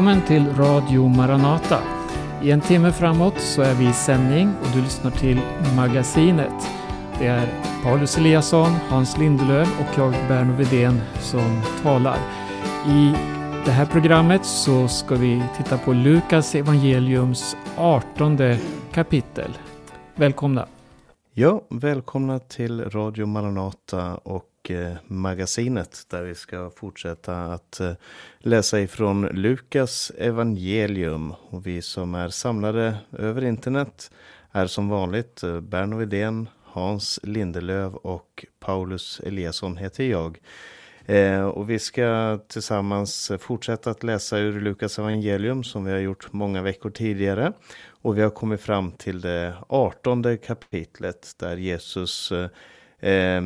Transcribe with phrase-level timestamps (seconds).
[0.00, 1.78] Välkommen till Radio Maranata.
[2.42, 5.40] I en timme framåt så är vi i sändning och du lyssnar till
[5.76, 6.70] Magasinet.
[7.18, 7.48] Det är
[7.82, 12.16] Paulus Eliasson, Hans Lindelöf och jag Berno Vidén, som talar.
[12.86, 13.14] I
[13.64, 18.38] det här programmet så ska vi titta på Lukas evangeliums 18
[18.92, 19.58] kapitel.
[20.14, 20.66] Välkomna!
[21.32, 24.49] Ja, välkomna till Radio Maranata och
[25.06, 27.92] magasinet där vi ska fortsätta att eh,
[28.38, 31.34] läsa ifrån Lukas evangelium.
[31.50, 34.10] Och vi som är samlade över internet
[34.52, 40.38] är som vanligt eh, Berno Widén, Hans Lindelöv och Paulus Eliasson heter jag.
[41.06, 46.32] Eh, och vi ska tillsammans fortsätta att läsa ur Lukas evangelium som vi har gjort
[46.32, 47.52] många veckor tidigare.
[48.02, 52.32] Och vi har kommit fram till det artonde kapitlet där Jesus
[53.00, 53.40] eh,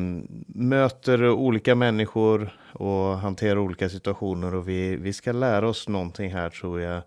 [0.47, 4.55] möter olika människor och hanterar olika situationer.
[4.55, 7.01] Och vi, vi ska lära oss någonting här tror jag.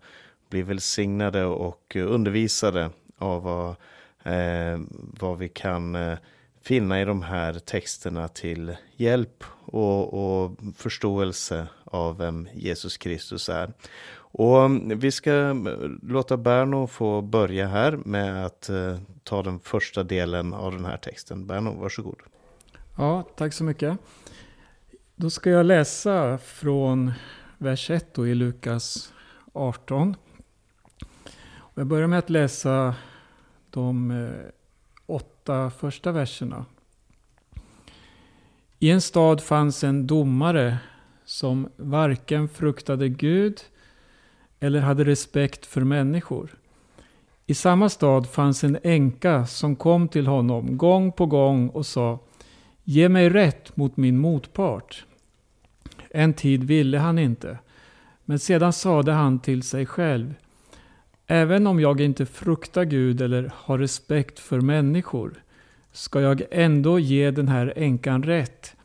[0.49, 3.69] Bli välsignade och undervisade av vad,
[4.33, 4.79] eh,
[5.19, 6.17] vad vi kan eh,
[6.61, 13.73] finna i de här texterna till hjälp och, och förståelse av vem Jesus Kristus är.
[14.31, 15.55] Och ehm, vi ska eh,
[16.03, 20.97] låta Berno få börja här med att eh, ta den första delen av den här
[20.97, 21.47] texten.
[21.47, 22.19] Berno, varsågod.
[23.01, 23.97] Ja, tack så mycket.
[25.15, 27.11] Då ska jag läsa från
[27.57, 29.13] vers 1 i Lukas
[29.53, 30.15] 18.
[31.73, 32.95] jag börjar med att läsa
[33.69, 34.29] de eh,
[35.05, 36.65] åtta första verserna.
[38.79, 40.77] I en stad fanns en domare
[41.25, 43.61] som varken fruktade Gud
[44.59, 46.57] eller hade respekt för människor.
[47.45, 52.19] I samma stad fanns en änka som kom till honom gång på gång och sa
[52.91, 55.05] Ge mig rätt mot min motpart.
[56.09, 57.57] En tid ville han inte,
[58.25, 60.33] men sedan sade han till sig själv
[61.27, 65.43] Även om jag inte fruktar Gud eller har respekt för människor
[65.91, 68.75] ska jag ändå ge den här änkan rätt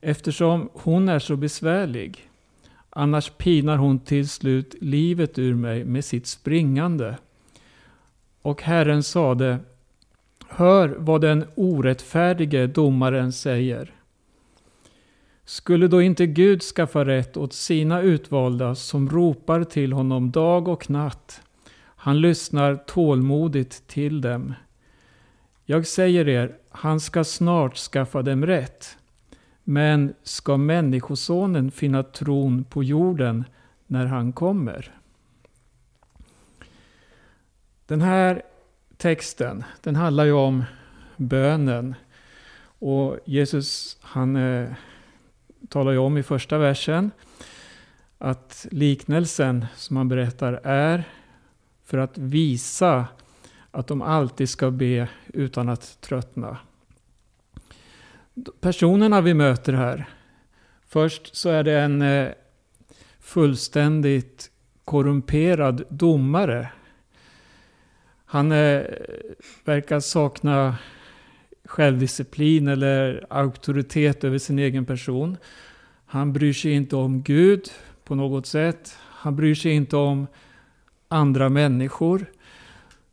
[0.00, 2.28] eftersom hon är så besvärlig.
[2.90, 7.16] Annars pinar hon till slut livet ur mig med sitt springande.
[8.42, 9.58] Och Herren sade
[10.48, 13.94] Hör vad den orättfärdige domaren säger.
[15.44, 20.90] Skulle då inte Gud skaffa rätt åt sina utvalda som ropar till honom dag och
[20.90, 21.42] natt?
[21.96, 24.54] Han lyssnar tålmodigt till dem.
[25.64, 28.98] Jag säger er, han ska snart skaffa dem rätt.
[29.64, 33.44] Men ska Människosonen finna tron på jorden
[33.86, 34.94] när han kommer?
[37.86, 38.42] Den här
[38.96, 40.64] texten, den handlar ju om
[41.16, 41.94] bönen.
[42.78, 44.68] Och Jesus han eh,
[45.68, 47.10] talar ju om i första versen
[48.18, 51.04] att liknelsen som han berättar är
[51.84, 53.06] för att visa
[53.70, 56.58] att de alltid ska be utan att tröttna.
[58.60, 60.08] Personerna vi möter här.
[60.86, 62.28] Först så är det en eh,
[63.20, 64.50] fullständigt
[64.84, 66.68] korrumperad domare.
[68.36, 68.82] Han eh,
[69.64, 70.76] verkar sakna
[71.64, 75.36] självdisciplin eller auktoritet över sin egen person.
[76.06, 77.70] Han bryr sig inte om Gud
[78.04, 78.96] på något sätt.
[79.00, 80.26] Han bryr sig inte om
[81.08, 82.26] andra människor.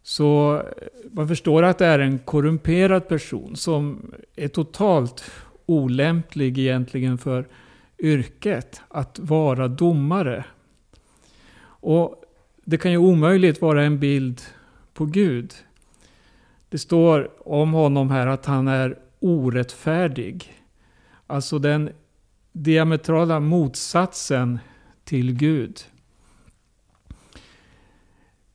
[0.02, 5.32] Så eh, man förstår att det är en korrumperad person som är totalt
[5.66, 7.48] olämplig egentligen för
[8.00, 10.46] yrket att vara domare.
[11.66, 12.24] Och
[12.64, 14.42] det kan ju omöjligt vara en bild
[14.94, 15.54] på Gud.
[16.70, 20.54] Det står om honom här att han är orättfärdig.
[21.28, 21.90] Alltså den
[22.52, 24.59] diametrala motsatsen
[25.04, 25.80] till Gud.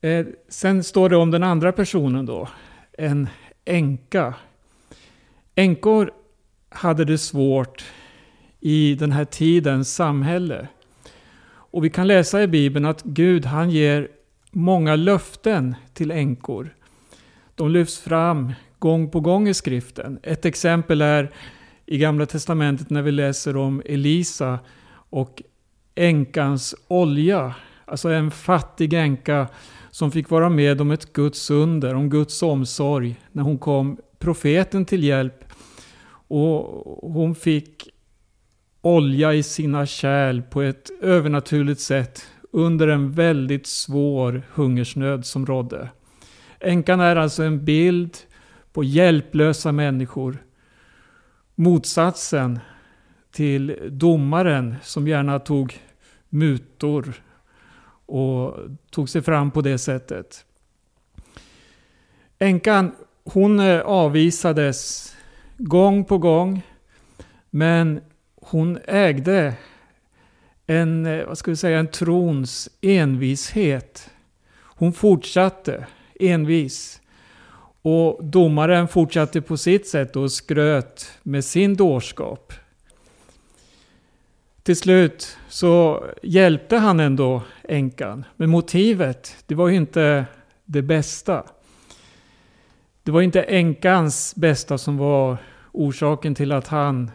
[0.01, 2.49] Eh, sen står det om den andra personen då.
[2.93, 3.29] En
[3.65, 4.35] änka.
[5.55, 6.11] Änkor
[6.69, 7.85] hade det svårt
[8.61, 10.69] i den här tidens samhälle.
[11.71, 14.09] Och vi kan läsa i Bibeln att Gud han ger
[14.53, 16.75] många löften till änkor.
[17.55, 20.19] De lyfts fram gång på gång i skriften.
[20.23, 21.33] Ett exempel är
[21.87, 24.59] i Gamla Testamentet när vi läser om Elisa
[25.11, 25.43] och
[25.95, 27.55] änkans olja.
[27.85, 29.49] Alltså en fattig änka
[29.91, 34.85] som fick vara med om ett Guds under, om Guds omsorg när hon kom profeten
[34.85, 35.45] till hjälp.
[36.29, 37.89] Och hon fick
[38.81, 45.89] olja i sina kärl på ett övernaturligt sätt under en väldigt svår hungersnöd som rådde.
[46.61, 48.17] Änkan är alltså en bild
[48.73, 50.39] på hjälplösa människor.
[51.55, 52.61] Motsatsen
[53.31, 55.79] till domaren som gärna tog
[56.29, 57.23] mutor
[58.07, 58.57] och
[58.91, 60.45] tog sig fram på det sättet.
[62.39, 62.93] Änkan,
[63.25, 65.13] hon eh, avvisades
[65.57, 66.63] gång på gång.
[67.51, 68.01] Men
[68.37, 69.55] hon ägde
[70.71, 74.11] en, eh, vad ska vi säga, en trons envishet.
[74.65, 75.87] Hon fortsatte
[76.21, 77.01] envis.
[77.83, 82.53] Och domaren fortsatte på sitt sätt och skröt med sin dårskap.
[84.63, 88.25] Till slut så hjälpte han ändå änkan.
[88.37, 90.25] Men motivet, det var ju inte
[90.65, 91.45] det bästa.
[93.03, 95.37] Det var inte änkans bästa som var
[95.73, 97.11] orsaken till att han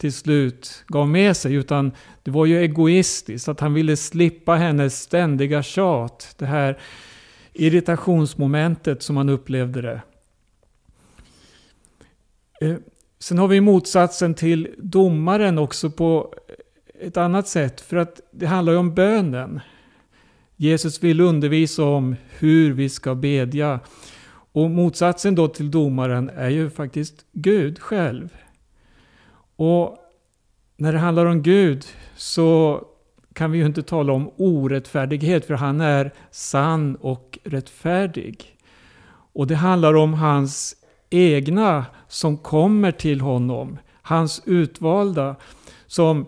[0.00, 1.54] till slut gav med sig.
[1.54, 1.92] Utan
[2.22, 3.48] det var ju egoistiskt.
[3.48, 6.34] Att han ville slippa hennes ständiga tjat.
[6.38, 6.78] Det här
[7.52, 10.02] irritationsmomentet som han upplevde det.
[12.60, 12.76] Eh,
[13.18, 16.34] sen har vi motsatsen till domaren också på
[17.00, 17.80] ett annat sätt.
[17.80, 19.60] För att det handlar ju om bönen.
[20.56, 23.80] Jesus vill undervisa om hur vi ska bedja.
[24.52, 28.28] Och motsatsen då till domaren är ju faktiskt Gud själv.
[29.62, 29.96] Och
[30.76, 31.84] när det handlar om Gud
[32.16, 32.80] så
[33.32, 38.56] kan vi ju inte tala om orättfärdighet för han är sann och rättfärdig.
[39.32, 40.76] Och det handlar om hans
[41.10, 43.78] egna som kommer till honom.
[44.02, 45.36] Hans utvalda
[45.86, 46.26] som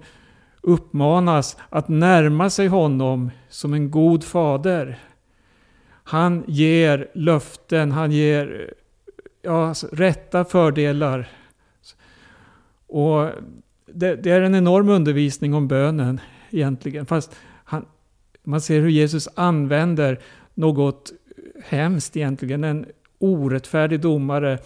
[0.61, 4.99] uppmanas att närma sig honom som en god fader.
[6.05, 8.75] Han ger löften, han ger
[9.43, 11.42] ja, alltså rätta fördelar.
[12.93, 13.31] Och
[13.87, 17.06] det, det, är en enorm undervisning om bönen egentligen.
[17.06, 17.87] Fast han,
[18.43, 20.21] man ser hur Jesus använder
[20.55, 21.12] något
[21.65, 22.87] hemskt egentligen, en
[23.19, 24.59] orättfärdig domare.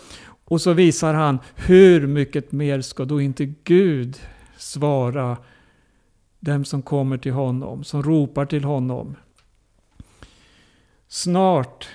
[0.45, 4.21] Och så visar han hur mycket mer ska då inte Gud
[4.57, 5.37] svara
[6.41, 9.17] dem som kommer till honom, som ropar till honom.
[11.09, 11.89] Snart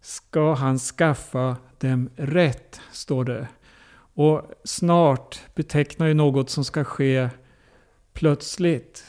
[0.00, 3.48] ska han skaffa dem rätt, står det.
[4.14, 7.28] Och snart betecknar ju något som ska ske
[8.12, 9.04] plötsligt.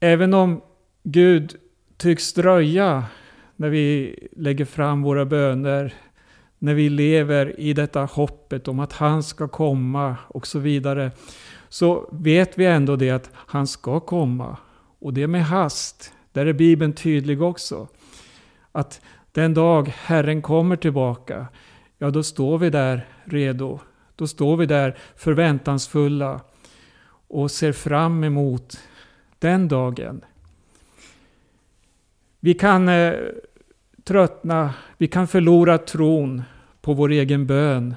[0.00, 0.60] Även om
[1.02, 1.56] Gud
[1.96, 3.04] tycks dröja
[3.56, 5.94] när vi lägger fram våra böner,
[6.58, 11.10] när vi lever i detta hoppet om att han ska komma och så vidare,
[11.68, 14.56] så vet vi ändå det att han ska komma.
[14.98, 16.12] Och det med hast.
[16.32, 17.88] Där är Bibeln tydlig också.
[18.72, 19.00] Att
[19.32, 21.46] den dag Herren kommer tillbaka,
[22.04, 23.80] ja då står vi där redo.
[24.16, 26.40] Då står vi där förväntansfulla
[27.28, 28.80] och ser fram emot
[29.38, 30.24] den dagen.
[32.40, 33.14] Vi kan eh,
[34.04, 36.42] tröttna, vi kan förlora tron
[36.80, 37.94] på vår egen bön.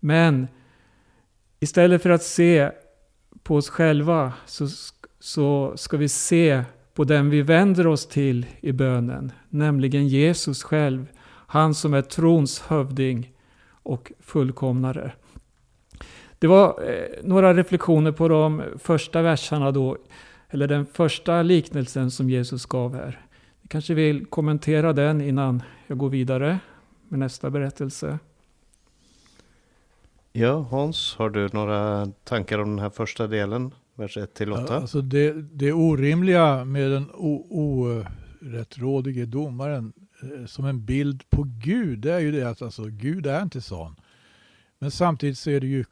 [0.00, 0.48] Men
[1.60, 2.70] istället för att se
[3.42, 4.68] på oss själva så,
[5.20, 11.06] så ska vi se på den vi vänder oss till i bönen, nämligen Jesus själv.
[11.46, 13.32] Han som är trons hövding
[13.68, 15.12] och fullkomnare.
[16.38, 19.96] Det var eh, några reflektioner på de första verserna då,
[20.48, 23.20] eller den första liknelsen som Jesus gav här.
[23.62, 26.58] Ni kanske vill kommentera den innan jag går vidare
[27.08, 28.18] med nästa berättelse.
[30.32, 33.72] Ja, Hans, har du några tankar om den här första delen?
[33.96, 34.64] vers 1 till 8.
[34.68, 37.10] Ja, alltså det, det orimliga med den
[37.50, 39.92] orättrådige domaren
[40.22, 43.60] Eh, som en bild på Gud, det är ju det att alltså, Gud är inte
[43.60, 43.96] sån.
[44.78, 45.84] Men samtidigt så är det ju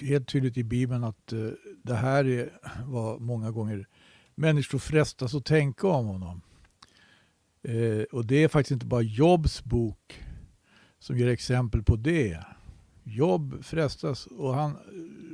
[0.00, 1.50] helt tydligt i Bibeln att uh,
[1.82, 2.52] det här är
[2.86, 3.88] vad många gånger
[4.34, 6.40] människor frestas att tänka om honom.
[7.68, 10.24] Uh, och det är faktiskt inte bara Jobs bok
[10.98, 12.44] som ger exempel på det.
[13.04, 14.76] Jobb frestas och han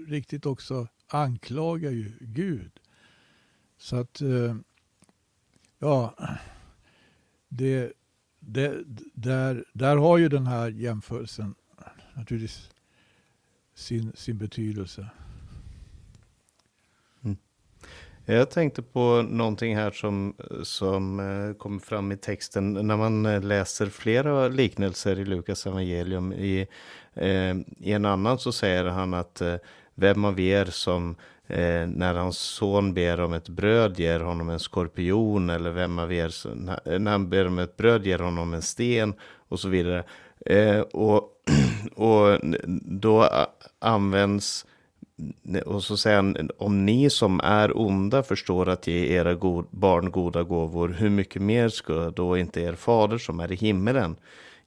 [0.09, 2.81] riktigt också anklagar ju Gud.
[3.79, 4.23] Så att,
[5.79, 6.15] ja,
[7.49, 7.93] det,
[8.47, 8.85] det,
[9.15, 11.55] där, där har ju den här jämförelsen
[12.15, 12.71] naturligtvis
[13.75, 15.07] sin, sin betydelse.
[17.25, 17.37] Mm.
[18.25, 23.43] Jag tänkte på någonting här som, som eh, kommer fram i texten när man eh,
[23.43, 26.33] läser flera liknelser i Lukas evangelium.
[26.33, 26.67] I,
[27.15, 29.57] eh, I en annan så säger han att eh,
[29.95, 34.59] vem av er som eh, när hans son ber om ett bröd ger honom en
[34.59, 38.55] skorpion eller vem av er som, när eh, han ber om ett bröd ger honom
[38.55, 39.15] en sten
[39.49, 40.05] och så vidare.
[40.47, 41.29] Eh, och,
[41.95, 42.39] och
[42.85, 43.47] då eh,
[43.79, 44.67] används
[45.67, 50.11] och så säger han, om ni som är onda förstår att ge era god, barn
[50.11, 54.17] goda gåvor, hur mycket mer ska då inte er fader som är i himmelen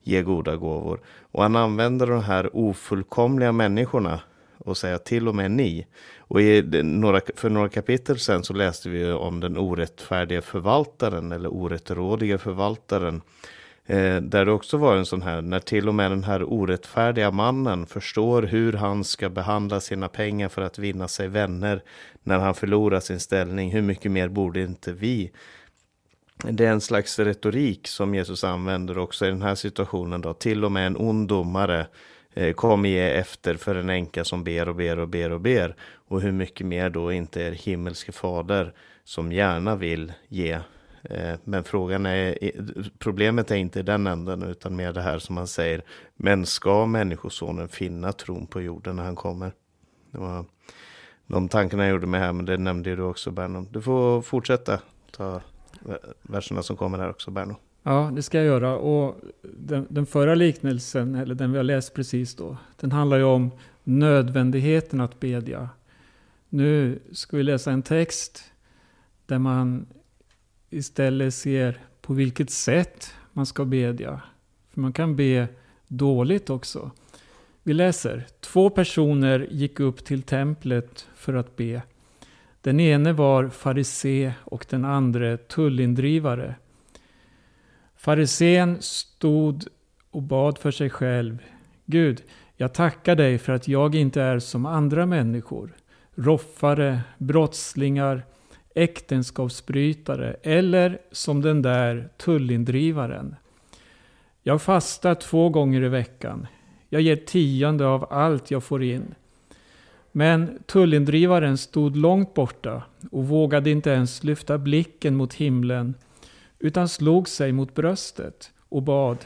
[0.04, 1.00] ge goda gåvor?
[1.32, 4.20] Och han använder de här ofullkomliga människorna
[4.66, 5.88] och säga till och med ni.
[6.18, 11.54] Och i några, för några kapitel sen så läste vi om den orättfärdiga förvaltaren eller
[11.54, 13.22] orättrådiga förvaltaren.
[13.86, 17.32] Eh, där det också var en sån här, när till och med den här orättfärdiga
[17.32, 21.82] mannen förstår hur han ska behandla sina pengar för att vinna sig vänner
[22.24, 23.72] när han förlorar sin ställning.
[23.72, 25.32] Hur mycket mer borde inte vi?
[26.44, 30.22] Det är en slags retorik som Jesus använder också i den här situationen.
[30.22, 30.34] Då.
[30.34, 31.88] Till och med en ond domare
[32.38, 35.76] Eh, kom ge efter för en änka som ber och ber och ber och ber.
[36.08, 38.74] Och hur mycket mer då inte er himmelske fader
[39.04, 40.52] som gärna vill ge
[41.04, 42.38] eh, men frågan är,
[43.00, 45.84] problemet är inte i den änden utan mer det här som man säger.
[46.16, 49.52] Men ska människosonen finna tron på jorden när han kommer?
[50.12, 50.46] Det var
[51.28, 53.68] de tankarna jag gjorde med här, men det nämnde du också Berno.
[53.72, 54.80] Du får fortsätta
[55.12, 55.42] ta
[56.22, 57.56] verserna som kommer här också Berno.
[57.88, 58.78] Ja, det ska jag göra.
[58.78, 63.24] Och den, den, förra liknelsen, eller den vi har läst precis då, den handlar ju
[63.24, 63.52] om
[63.84, 65.70] nödvändigheten att bedja.
[66.50, 68.44] Nu ska vi läsa en text
[69.26, 69.86] där man
[70.70, 74.22] istället ser på vilket sätt man ska bedja.
[74.74, 75.48] För man kan be
[75.88, 76.92] dåligt också.
[77.64, 78.28] Vi läser.
[78.40, 81.82] Två personer gick upp till templet för att be.
[82.62, 86.56] Den ene var farisé och den andra tullindrivare.
[88.06, 89.64] Farisén stod
[90.12, 91.38] och bad för sig själv.
[91.86, 92.24] Gud,
[92.58, 95.76] jag tackar dig för att jag inte är som andra människor.
[96.16, 98.26] Roffare, brottslingar,
[98.76, 103.36] äktenskapsbrytare eller som den där tullindrivaren.
[104.44, 106.48] Jag fastar två gånger i veckan.
[106.90, 109.16] Jag ger tionde av allt jag får in.
[110.12, 115.94] Men tullindrivaren stod långt borta och vågade inte ens lyfta blicken mot himlen
[116.60, 119.26] utan slog sig mot bröstet och bad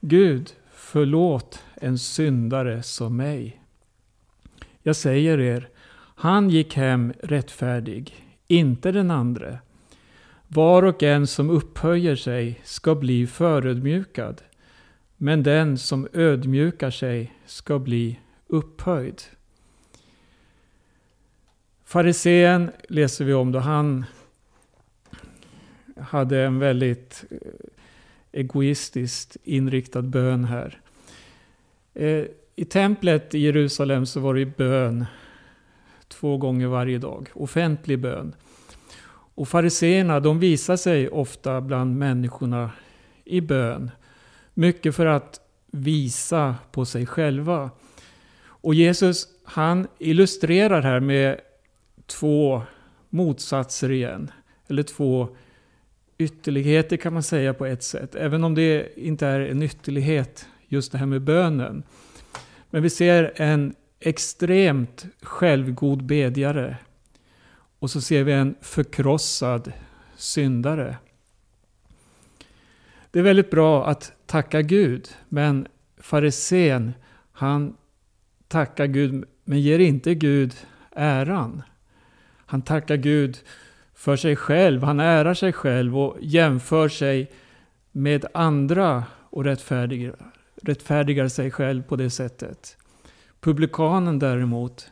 [0.00, 3.62] Gud, förlåt en syndare som mig.
[4.82, 5.68] Jag säger er,
[6.14, 9.58] han gick hem rättfärdig inte den andre.
[10.48, 14.42] Var och en som upphöjer sig ska bli förödmjukad,
[15.16, 19.22] men den som ödmjukar sig ska bli upphöjd.
[21.84, 24.04] Farisén läser vi om då han
[26.00, 27.38] hade en väldigt eh,
[28.32, 30.80] egoistiskt inriktad bön här.
[31.94, 32.24] Eh,
[32.56, 35.06] I templet i Jerusalem så var det bön
[36.08, 37.28] två gånger varje dag.
[37.34, 38.34] Offentlig bön.
[39.34, 42.70] Och fariseerna de visar sig ofta bland människorna
[43.24, 43.90] i bön.
[44.54, 45.40] Mycket för att
[45.70, 47.70] visa på sig själva.
[48.40, 51.40] Och Jesus han illustrerar här med
[52.06, 52.62] två
[53.08, 54.30] motsatser igen.
[54.68, 55.28] Eller två
[56.18, 58.14] ytterligheter kan man säga på ett sätt.
[58.14, 61.82] Även om det inte är en ytterlighet just det här med bönen.
[62.70, 66.76] Men vi ser en extremt självgod bedjare.
[67.78, 69.72] Och så ser vi en förkrossad
[70.16, 70.96] syndare.
[73.10, 76.92] Det är väldigt bra att tacka Gud, men farisén
[77.32, 77.76] han
[78.48, 80.54] tackar Gud men ger inte Gud
[80.90, 81.62] äran.
[82.46, 83.38] Han tackar Gud
[83.98, 87.30] för sig själv, han ärar sig själv och jämför sig
[87.92, 90.14] med andra och rättfärdigar,
[90.62, 92.76] rättfärdigar sig själv på det sättet.
[93.40, 94.90] Publikanen däremot,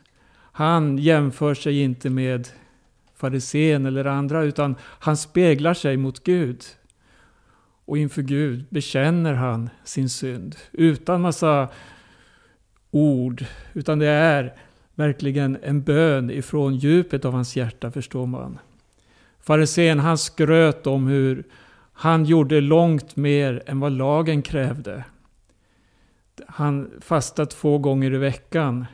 [0.51, 2.47] han jämför sig inte med
[3.15, 6.63] farisén eller andra, utan han speglar sig mot Gud.
[7.85, 11.69] Och inför Gud bekänner han sin synd utan massa
[12.91, 14.53] ord, utan det är
[14.95, 18.59] verkligen en bön ifrån djupet av hans hjärta, förstår man.
[19.47, 21.43] Farisén han skröt om hur
[21.93, 25.03] han gjorde långt mer än vad lagen krävde
[26.47, 28.85] han fastade två gånger i veckan.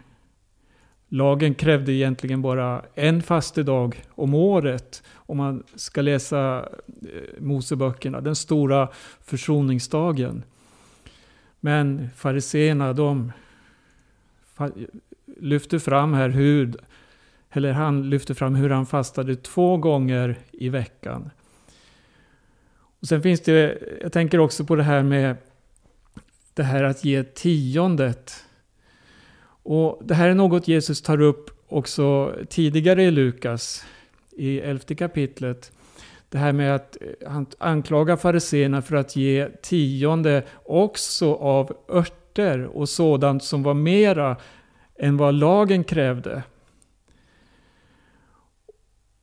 [1.08, 6.70] Lagen krävde egentligen bara en fastedag om året om man ska läsa
[7.02, 8.90] eh, Moseböckerna, den stora
[9.22, 10.44] försoningsdagen.
[11.60, 13.32] Men fariseerna de
[15.38, 16.74] lyfter fram här hur,
[17.54, 21.30] eller han lyfter fram hur han fastade två gånger i veckan.
[23.00, 25.36] Och sen finns det, jag tänker också på det här med
[26.54, 28.46] det här att ge tiondet.
[29.64, 33.86] Och det här är något Jesus tar upp också tidigare i Lukas,
[34.32, 35.72] i elfte kapitlet.
[36.30, 42.66] Det här med att eh, han anklagar fariseerna för att ge tionde också av örter
[42.66, 44.38] och sådant som var mera
[44.96, 46.44] än vad lagen krävde.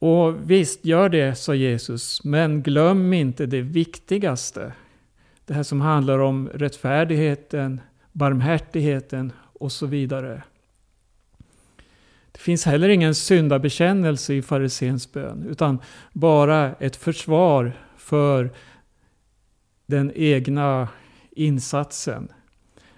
[0.00, 4.72] Och visst, gör det, sa Jesus, men glöm inte det viktigaste.
[5.44, 7.80] Det här som handlar om rättfärdigheten,
[8.12, 10.42] barmhärtigheten och så vidare.
[12.32, 15.78] Det finns heller ingen syndabekännelse i farisens bön, utan
[16.12, 18.50] bara ett försvar för
[19.86, 20.88] den egna
[21.30, 22.28] insatsen.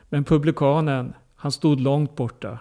[0.08, 2.58] Men publikanen, han stod långt borta.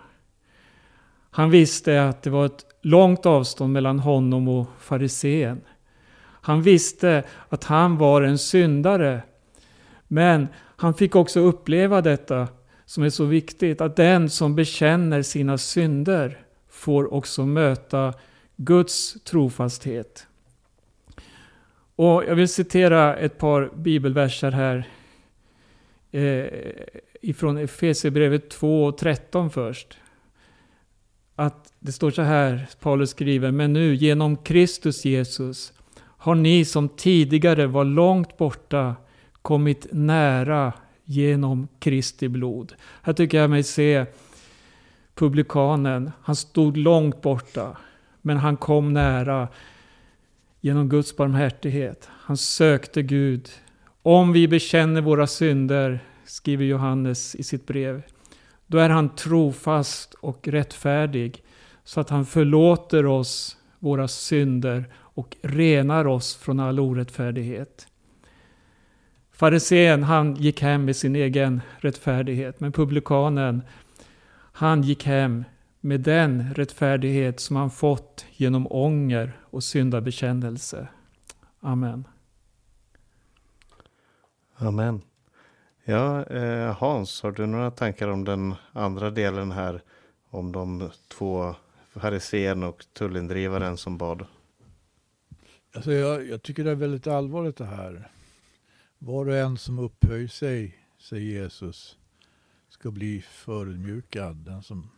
[1.31, 5.61] Han visste att det var ett långt avstånd mellan honom och farisén.
[6.23, 9.21] Han visste att han var en syndare.
[10.07, 12.47] Men han fick också uppleva detta
[12.85, 18.13] som är så viktigt, att den som bekänner sina synder får också möta
[18.55, 20.27] Guds trofasthet.
[21.95, 24.87] Och jag vill citera ett par bibelverser här.
[26.11, 26.45] Eh,
[27.21, 29.97] ifrån Efesierbrevet 2 och 13 först.
[31.83, 37.67] Det står så här, Paulus skriver, men nu genom Kristus Jesus har ni som tidigare
[37.67, 38.95] var långt borta
[39.41, 40.73] kommit nära
[41.05, 42.73] genom Kristi blod.
[43.01, 44.05] Här tycker jag mig se
[45.15, 46.11] publikanen.
[46.21, 47.77] Han stod långt borta,
[48.21, 49.47] men han kom nära
[50.59, 52.09] genom Guds barmhärtighet.
[52.11, 53.49] Han sökte Gud.
[54.01, 58.01] Om vi bekänner våra synder, skriver Johannes i sitt brev,
[58.67, 61.43] då är han trofast och rättfärdig
[61.91, 67.87] så att han förlåter oss våra synder och renar oss från all orättfärdighet.
[69.31, 73.61] Farisén, han gick hem med sin egen rättfärdighet, men publikanen,
[74.51, 75.43] han gick hem
[75.79, 80.87] med den rättfärdighet som han fått genom ånger och syndabekännelse.
[81.59, 82.07] Amen.
[84.55, 85.01] Amen.
[85.83, 89.81] Ja, eh, Hans, har du några tankar om den andra delen här?
[90.29, 91.55] Om de två
[91.93, 94.25] farisén och tullindrivaren som bad?
[95.73, 98.11] Alltså jag, jag tycker det är väldigt allvarligt det här.
[98.97, 101.97] Var och en som upphöjer sig, säger Jesus,
[102.69, 104.35] ska bli förödmjukad.
[104.35, 104.89] Den som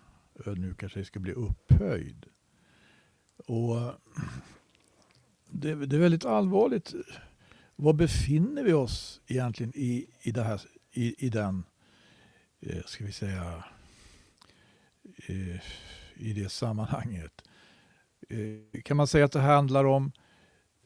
[0.46, 2.26] ödmjukar sig ska bli upphöjd.
[3.38, 3.94] Och
[5.50, 6.94] det, det, är väldigt allvarligt.
[7.76, 11.64] Var befinner vi oss egentligen i, i, det här, i, i den,
[12.60, 13.64] eh, ska vi säga,
[15.28, 15.62] eh,
[16.16, 17.42] i det sammanhanget?
[18.30, 20.12] Eh, kan man säga att det handlar om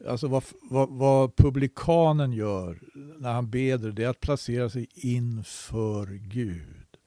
[0.07, 2.79] Alltså vad, vad, vad, publikanen gör
[3.19, 6.97] när han beder, det är att placera sig inför Gud.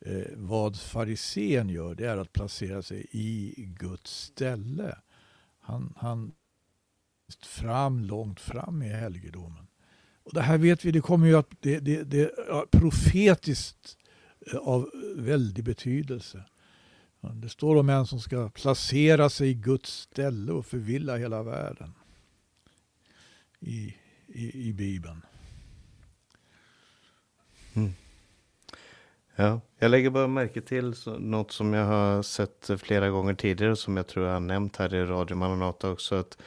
[0.00, 4.98] Eh, vad farisén gör, det är att placera sig i Guds ställe.
[5.60, 6.32] Han, han
[7.42, 9.66] fram, långt fram i helgedomen.
[10.22, 13.96] Och det här vet vi, det kommer ju att, det, det, det är profetiskt
[14.52, 16.44] eh, av väldig betydelse.
[17.20, 21.94] Det står om en som ska placera sig i Guds ställe och förvilla hela världen.
[23.60, 23.94] I,
[24.26, 25.22] i, i Bibeln.
[27.74, 27.92] Mm.
[29.36, 33.96] Ja, jag lägger bara märke till något som jag har sett flera gånger tidigare som
[33.96, 36.14] jag tror jag har nämnt här i Radio Maranata också.
[36.14, 36.38] Att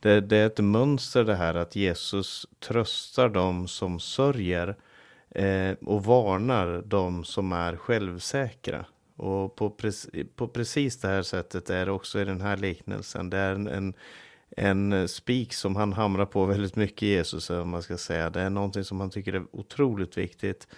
[0.00, 4.76] det, det, är ett mönster det här att Jesus tröstar dem som sörjer
[5.30, 8.86] eh, och varnar dem som är självsäkra.
[9.16, 9.76] Och på,
[10.36, 13.30] på precis det här sättet är det också i den här liknelsen.
[13.30, 13.94] Det är en, en,
[14.56, 18.30] en spik som han hamrar på väldigt mycket Jesus, om man ska säga.
[18.30, 20.68] Det är någonting som han tycker är otroligt viktigt.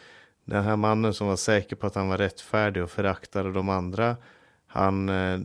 [0.45, 4.17] Den här mannen som var säker på att han var rättfärdig och föraktade de andra,
[4.67, 5.41] han, eh,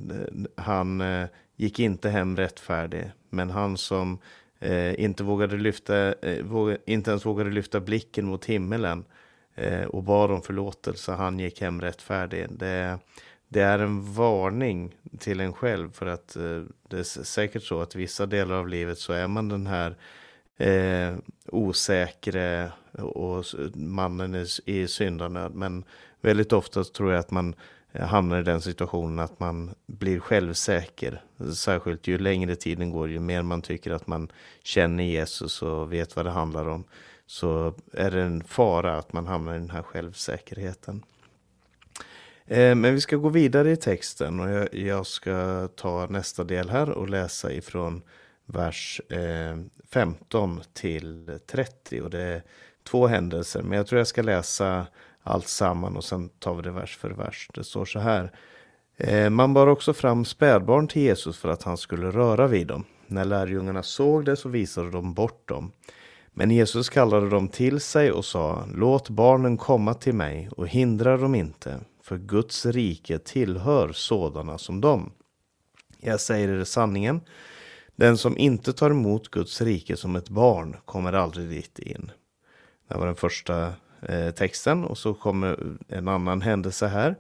[0.55, 3.11] han eh, gick inte hem rättfärdig.
[3.29, 4.19] Men han som
[4.59, 9.05] eh, inte, vågade lyfta, eh, vågade, inte ens vågade lyfta blicken mot himmelen, eh,
[9.55, 11.11] Eh, och bad om förlåtelse.
[11.11, 12.47] Han gick hem rättfärdig.
[12.49, 12.99] Det,
[13.47, 17.95] det är en varning till en själv för att eh, det är säkert så att
[17.95, 19.95] vissa delar av livet så är man den här
[20.57, 25.55] eh, osäkre och mannen i, i syndanöd.
[25.55, 25.83] Men
[26.21, 27.55] väldigt ofta tror jag att man
[27.91, 31.21] eh, hamnar i den situationen att man blir självsäker.
[31.55, 34.31] Särskilt ju längre tiden går, ju mer man tycker att man
[34.63, 36.83] känner Jesus och vet vad det handlar om
[37.25, 41.03] så är det en fara att man hamnar i den här självsäkerheten.
[42.45, 46.89] Eh, men vi ska gå vidare i texten och jag ska ta nästa del här
[46.89, 48.01] och läsa ifrån
[48.45, 49.57] vers eh,
[49.91, 52.01] 15 till 30.
[52.01, 52.43] Och det är
[52.83, 54.87] två händelser, men jag tror jag ska läsa
[55.23, 57.49] allt samman och sen tar vi det vers för vers.
[57.53, 58.31] Det står så här.
[58.97, 62.83] Eh, man bar också fram spädbarn till Jesus för att han skulle röra vid dem.
[63.07, 65.71] När lärjungarna såg det så visade de bort dem.
[66.33, 71.17] Men Jesus kallade dem till sig och sa, låt barnen komma till mig och hindra
[71.17, 75.11] dem inte, för Guds rike tillhör sådana som dem.
[75.99, 77.21] Jag säger er sanningen,
[77.95, 82.11] den som inte tar emot Guds rike som ett barn kommer aldrig dit in.
[82.87, 87.15] Det var den första eh, texten och så kommer en annan händelse här.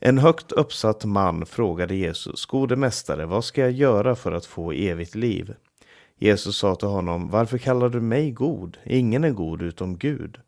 [0.00, 4.72] En högt uppsatt man frågade Jesus, gode mästare, vad ska jag göra för att få
[4.72, 5.54] evigt liv?
[6.18, 8.78] Jesus sa till honom, varför kallar du mig god?
[8.84, 10.40] Ingen är god utom Gud.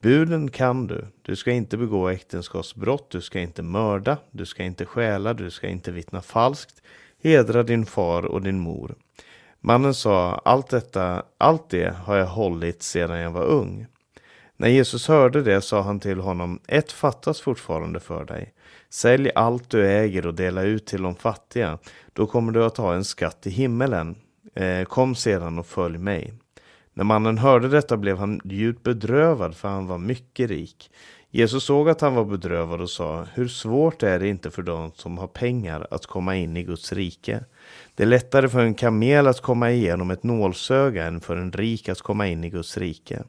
[0.00, 1.06] Buden kan du.
[1.22, 5.68] Du ska inte begå äktenskapsbrott, du ska inte mörda, du ska inte stjäla, du ska
[5.68, 6.82] inte vittna falskt,
[7.22, 8.94] hedra din far och din mor.
[9.60, 13.86] Mannen sa, allt detta, allt det har jag hållit sedan jag var ung.
[14.56, 18.52] När Jesus hörde det sa han till honom, ett fattas fortfarande för dig.
[18.90, 21.78] Sälj allt du äger och dela ut till de fattiga,
[22.12, 24.16] då kommer du att ha en skatt i himmelen.
[24.58, 26.32] Eh, kom sedan och följ mig.
[26.94, 30.90] När mannen hörde detta blev han djupt bedrövad, för han var mycket rik.
[31.30, 34.92] Jesus såg att han var bedrövad och sa, hur svårt är det inte för dem
[34.94, 37.44] som har pengar att komma in i Guds rike?
[37.94, 41.88] Det är lättare för en kamel att komma igenom ett nålsöga än för en rik
[41.88, 43.22] att komma in i Guds rike.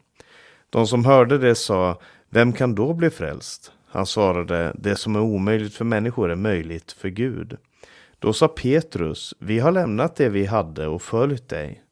[0.70, 3.72] De som hörde det sa, vem kan då bli frälst?
[3.88, 7.58] Han svarade, det som är omöjligt för människor är möjligt för Gud.
[8.20, 11.84] Då sa Petrus, vi har lämnat det vi hade och följt dig.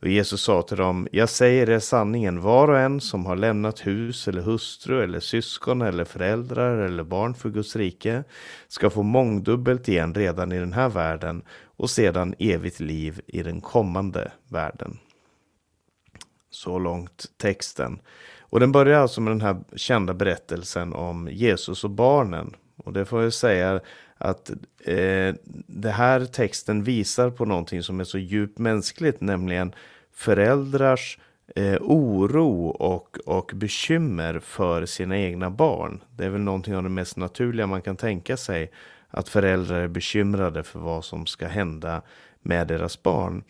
[0.00, 3.86] Och Jesus sa till dem, jag säger er sanningen, var och en som har lämnat
[3.86, 8.24] hus eller hustru eller syskon eller föräldrar eller barn för Guds rike
[8.68, 11.42] ska få mångdubbelt igen redan i den här världen
[11.76, 14.98] och sedan evigt liv i den kommande världen.
[16.50, 17.98] Så långt texten.
[18.40, 22.56] Och den börjar alltså med den här kända berättelsen om Jesus och barnen.
[22.76, 23.80] Och det får jag säga
[24.24, 24.50] att
[24.84, 25.34] eh,
[25.66, 29.74] det här texten visar på någonting som är så djupt mänskligt, nämligen
[30.12, 31.18] föräldrars
[31.56, 36.00] eh, oro och, och bekymmer för sina egna barn.
[36.16, 38.70] Det är väl någonting av det mest naturliga man kan tänka sig,
[39.08, 42.02] att föräldrar är bekymrade för vad som ska hända
[42.42, 43.44] med deras barn.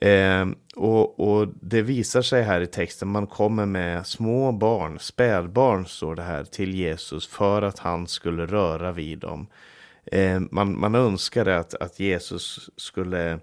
[0.00, 5.86] Eh, och, och, det visar sig här i texten, man kommer med små barn, spädbarn
[5.86, 9.46] står det här, till Jesus för att han skulle röra vid dem.
[10.12, 13.40] Eh, man, man önskade att, att Jesus skulle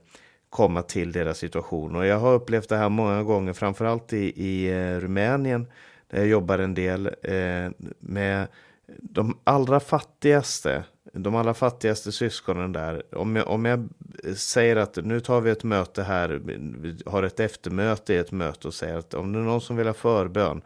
[0.49, 1.95] komma till deras situation.
[1.95, 5.67] Och jag har upplevt det här många gånger, framförallt i, i eh, Rumänien,
[6.09, 8.47] där jag jobbar en del eh, med
[8.87, 13.15] de allra fattigaste, de allra fattigaste syskonen där.
[13.15, 13.89] Om jag, om jag
[14.35, 16.29] säger att nu tar vi ett möte här,
[16.81, 19.75] vi har ett eftermöte i ett möte och säger att om det är någon som
[19.75, 20.61] vill ha förbön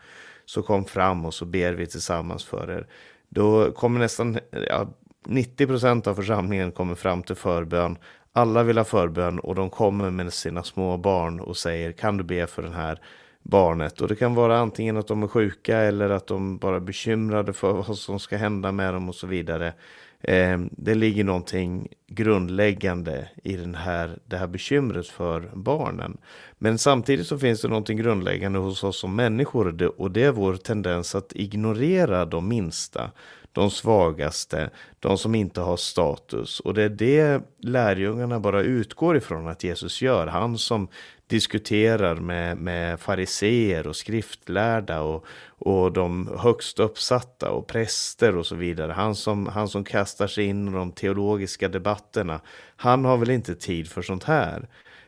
[0.45, 2.87] så kom fram och så ber vi tillsammans för er.
[3.29, 4.87] Då kommer nästan ja,
[5.25, 7.97] 90 procent av församlingen kommer fram till förbön.
[8.33, 12.23] Alla vill ha förbön och de kommer med sina små barn och säger kan du
[12.23, 12.99] be för den här
[13.41, 14.01] barnet?
[14.01, 17.53] Och det kan vara antingen att de är sjuka eller att de bara är bekymrade
[17.53, 19.73] för vad som ska hända med dem och så vidare.
[20.21, 26.17] Eh, det ligger någonting grundläggande i den här, det här bekymret för barnen.
[26.57, 30.55] Men samtidigt så finns det någonting grundläggande hos oss som människor och det är vår
[30.55, 33.11] tendens att ignorera de minsta
[33.59, 34.69] de svagaste,
[34.99, 36.59] de som inte har status.
[36.59, 40.27] Och det är det lärjungarna bara utgår ifrån att Jesus gör.
[40.27, 40.87] Han som
[41.27, 48.55] diskuterar med, med fariseer och skriftlärda och, och de högst uppsatta och präster och så
[48.55, 48.91] vidare.
[48.91, 52.41] Han som, han som kastar sig in i de teologiska debatterna.
[52.75, 54.67] Han har väl inte tid för sånt här.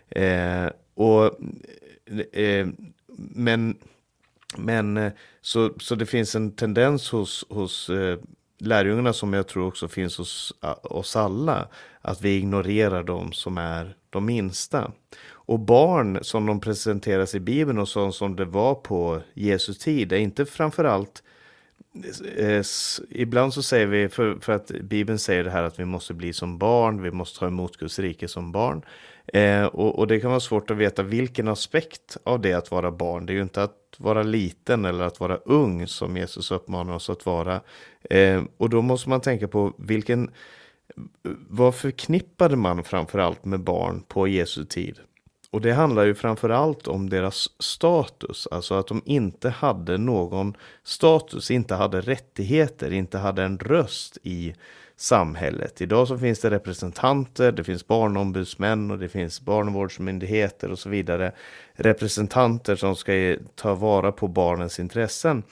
[0.09, 1.25] Eh, och,
[2.33, 2.67] eh,
[3.35, 3.75] men
[4.57, 5.11] men eh,
[5.41, 8.17] så, så det finns en tendens hos, hos eh,
[8.61, 11.67] lärjungarna som jag tror också finns hos eh, oss alla.
[12.01, 14.91] Att vi ignorerar de som är de minsta.
[15.29, 20.13] Och barn som de presenteras i Bibeln och sånt som det var på Jesu tid
[20.13, 21.23] är inte framförallt
[22.37, 22.63] eh,
[23.09, 26.33] Ibland så säger vi, för, för att Bibeln säger det här att vi måste bli
[26.33, 28.81] som barn, vi måste ta emot Guds rike som barn.
[29.27, 32.91] Eh, och, och, det kan vara svårt att veta vilken aspekt av det att vara
[32.91, 33.25] barn.
[33.25, 37.09] Det är ju inte att vara liten eller att vara ung som Jesus uppmanar oss
[37.09, 37.61] att vara.
[38.09, 40.31] Eh, och då måste man tänka på vilken,
[41.49, 44.99] vad förknippade man framförallt med barn på Jesu tid?
[45.51, 51.51] Och det handlar ju framförallt om deras status, alltså att de inte hade någon status,
[51.51, 54.53] inte hade rättigheter, inte hade en röst i
[54.95, 55.81] samhället.
[55.81, 61.31] Idag så finns det representanter, det finns barnombudsmän och det finns barnvårdsmyndigheter och så vidare.
[61.73, 65.43] Representanter som ska ta vara på barnens intressen.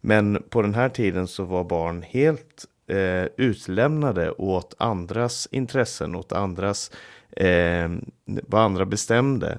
[0.00, 6.32] Men på den här tiden så var barn helt eh, utlämnade åt andras intressen, åt
[6.32, 6.90] andras,
[7.46, 7.90] eh,
[8.24, 9.58] vad andra bestämde.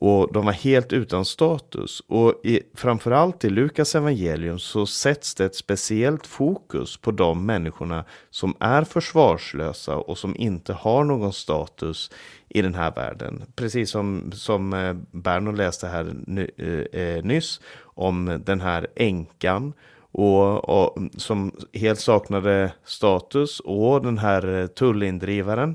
[0.00, 2.02] Och de var helt utan status.
[2.06, 8.04] Och i, framförallt i Lukas evangelium så sätts det ett speciellt fokus på de människorna
[8.30, 12.10] som är försvarslösa och som inte har någon status
[12.48, 13.42] i den här världen.
[13.56, 19.72] Precis som, som eh, Berno läste här ny, eh, eh, nyss om den här änkan
[20.12, 25.74] och, och, som helt saknade status och den här eh, tullindrivaren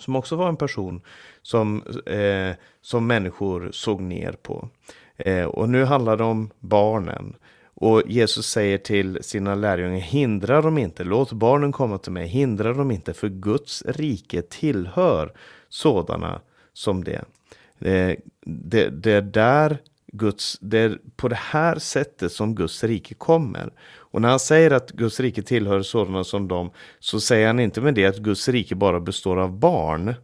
[0.00, 1.00] som också var en person
[1.42, 4.68] som, eh, som människor såg ner på.
[5.16, 7.36] Eh, och nu handlar det om barnen.
[7.74, 12.72] Och Jesus säger till sina lärjungar, hindra dem inte, låt barnen komma till mig, hindra
[12.72, 15.32] dem inte, för Guds rike tillhör
[15.68, 16.40] sådana
[16.72, 17.24] som det.
[17.78, 19.78] Eh, det, det är där
[20.12, 23.72] Guds, det är på det här sättet som Guds rike kommer.
[23.96, 27.80] Och när han säger att Guds rike tillhör sådana som dem, så säger han inte
[27.80, 30.14] med det att Guds rike bara består av barn,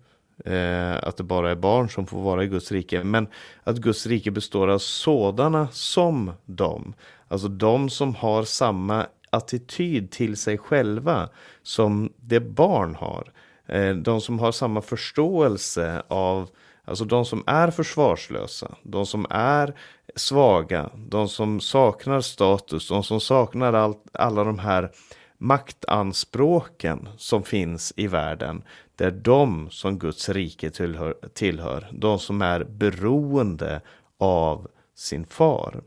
[0.45, 3.27] eh, att det bara är barn som får vara i Guds rike, men
[3.65, 6.95] att Guds rike består av sådana som dem.
[7.29, 11.29] Alltså de som har samma attityd till sig själva
[11.63, 13.33] som det barn har.
[13.67, 16.49] Eh, de som har samma förståelse av
[16.85, 19.75] Alltså de som är försvarslösa, de som är
[20.17, 24.91] svaga, de som saknar status, de som saknar allt, alla de här
[25.39, 28.65] maktanspråken som finns i världen.
[28.97, 33.81] Det är de som Guds rike tillhör, tillhör de som är beroende
[34.19, 35.83] av sin far.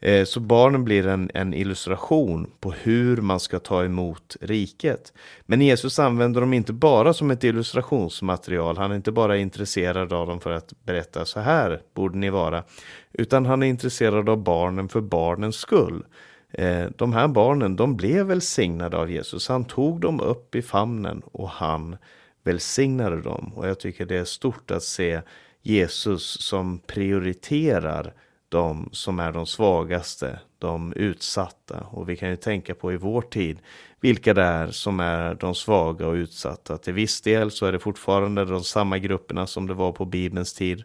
[0.00, 5.12] Eh, så barnen blir en, en, illustration på hur man ska ta emot riket.
[5.42, 8.76] Men Jesus använder dem inte bara som ett illustrationsmaterial.
[8.76, 12.64] Han är inte bara intresserad av dem för att berätta så här borde ni vara.
[13.12, 16.04] Utan han är intresserad av barnen för barnens skull.
[16.52, 19.48] Eh, de här barnen, de blev välsignade av Jesus.
[19.48, 21.96] Han tog dem upp i famnen och han
[22.44, 23.52] välsignade dem.
[23.54, 25.20] Och jag tycker det är stort att se
[25.62, 28.14] Jesus som prioriterar
[28.48, 31.80] de som är de svagaste, de utsatta.
[31.90, 33.58] Och vi kan ju tänka på i vår tid
[34.00, 36.78] vilka det är som är de svaga och utsatta.
[36.78, 40.54] Till viss del så är det fortfarande de samma grupperna som det var på Bibelns
[40.54, 40.84] tid.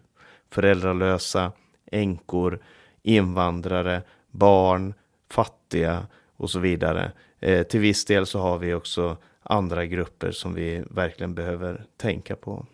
[0.49, 1.51] Föräldralösa,
[1.91, 2.59] änkor,
[3.03, 4.93] invandrare, barn,
[5.29, 7.11] fattiga och så vidare.
[7.39, 12.35] Eh, till viss del så har vi också andra grupper som vi verkligen behöver tänka
[12.35, 12.65] på.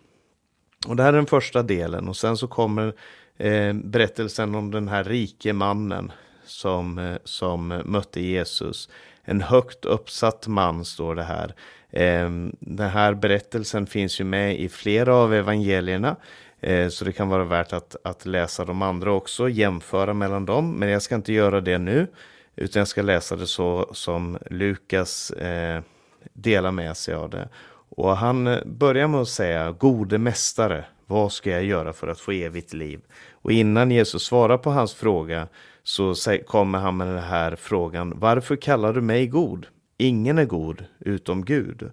[0.88, 2.94] Och det här är den första delen och sen så kommer
[3.38, 6.12] eh, berättelsen om den här rike mannen
[6.44, 8.88] som, eh, som mötte Jesus.
[9.24, 11.54] En högt uppsatt man står det här.
[11.90, 16.16] Eh, den här berättelsen finns ju med i flera av evangelierna.
[16.60, 20.72] Eh, så det kan vara värt att, att läsa de andra också, jämföra mellan dem.
[20.72, 22.06] Men jag ska inte göra det nu.
[22.56, 25.82] Utan jag ska läsa det så som Lukas eh,
[26.32, 27.48] delar med sig av det.
[27.88, 32.20] Och han eh, börjar med att säga, gode mästare, vad ska jag göra för att
[32.20, 33.00] få evigt liv?
[33.42, 35.48] Och innan Jesus svarar på hans fråga
[35.82, 36.14] så
[36.46, 39.66] kommer han med den här frågan, varför kallar du mig god?
[39.98, 41.90] Ingen är god utom Gud.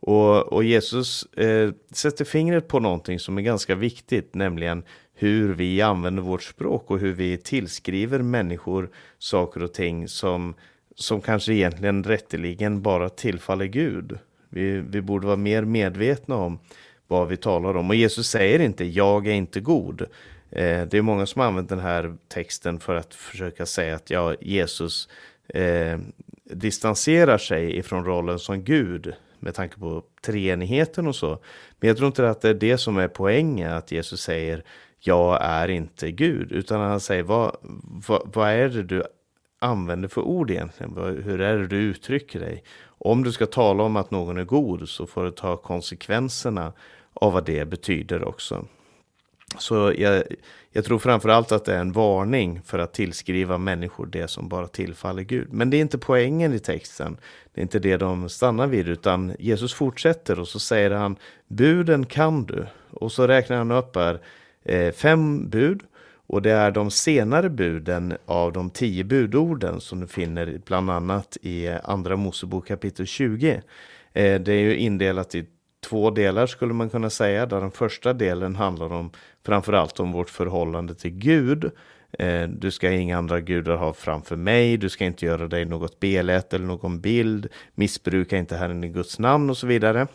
[0.00, 4.82] Och, och Jesus eh, sätter fingret på någonting som är ganska viktigt, nämligen
[5.14, 10.54] hur vi använder vårt språk och hur vi tillskriver människor saker och ting som,
[10.94, 14.18] som kanske egentligen rätteligen bara tillfaller Gud.
[14.48, 16.58] Vi, vi borde vara mer medvetna om
[17.08, 17.90] vad vi talar om.
[17.90, 20.06] Och Jesus säger inte jag är inte god.
[20.52, 24.10] Eh, det är många som har använt den här texten för att försöka säga att
[24.10, 25.08] ja, Jesus
[25.48, 25.98] eh,
[26.44, 31.38] distanserar sig ifrån rollen som Gud med tanke på treenigheten och så.
[31.80, 34.64] Men jag tror inte att det är det som är poängen, att Jesus säger
[34.98, 37.56] jag är inte Gud, utan han säger vad,
[38.08, 39.02] vad, vad är det du
[39.58, 41.22] använder för ord egentligen?
[41.24, 42.64] Hur är det du uttrycker dig?
[42.86, 46.72] Om du ska tala om att någon är god så får du ta konsekvenserna
[47.14, 48.66] av vad det betyder också.
[49.58, 50.22] Så jag,
[50.72, 54.66] jag tror framförallt att det är en varning för att tillskriva människor det som bara
[54.66, 55.52] tillfaller Gud.
[55.52, 57.16] Men det är inte poängen i texten.
[57.54, 61.16] Det är inte det de stannar vid, utan Jesus fortsätter och så säger han
[61.48, 62.66] buden kan du.
[62.90, 64.20] Och så räknar han upp här
[64.64, 65.82] eh, fem bud
[66.26, 71.36] och det är de senare buden av de tio budorden som du finner bland annat
[71.42, 73.62] i Andra Mosebok kapitel 20.
[74.12, 75.46] Eh, det är ju indelat i
[75.80, 77.46] två delar skulle man kunna säga.
[77.46, 79.10] Där den första delen handlar om
[79.46, 81.70] framförallt om vårt förhållande till Gud.
[82.18, 86.00] Eh, du ska inga andra gudar ha framför mig, du ska inte göra dig något
[86.00, 90.06] belätt eller någon bild, missbruka inte Herren i Guds namn och så vidare.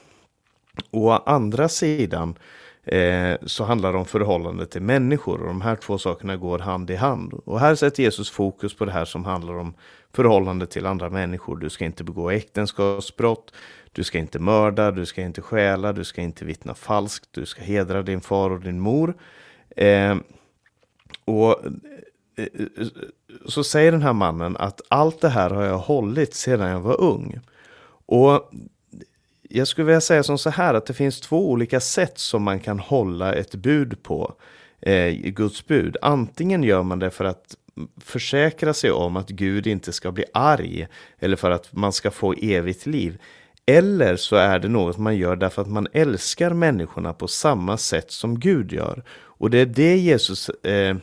[0.91, 2.35] Å andra sidan
[2.83, 6.89] eh, så handlar det om förhållande till människor och de här två sakerna går hand
[6.89, 7.33] i hand.
[7.33, 9.73] Och här sätter Jesus fokus på det här som handlar om
[10.13, 11.57] förhållande till andra människor.
[11.57, 13.53] Du ska inte begå äktenskapsbrott,
[13.95, 17.61] du ska inte mörda, du ska inte stjäla, du ska inte vittna falskt, du ska
[17.61, 19.13] hedra din far och din mor.
[19.75, 20.17] Eh,
[21.25, 21.65] och
[22.35, 22.47] eh,
[23.45, 27.01] så säger den här mannen att allt det här har jag hållit sedan jag var
[27.01, 27.39] ung.
[28.05, 28.51] Och
[29.49, 32.59] jag skulle vilja säga som så här att det finns två olika sätt som man
[32.59, 34.33] kan hålla ett bud på.
[34.81, 35.97] Eh, Guds bud.
[36.01, 37.55] Antingen gör man det för att
[38.01, 40.87] försäkra sig om att Gud inte ska bli arg
[41.19, 43.17] eller för att man ska få evigt liv.
[43.65, 48.11] Eller så är det något man gör därför att man älskar människorna på samma sätt
[48.11, 49.03] som Gud gör.
[49.37, 50.97] Och det är det Jesus eh,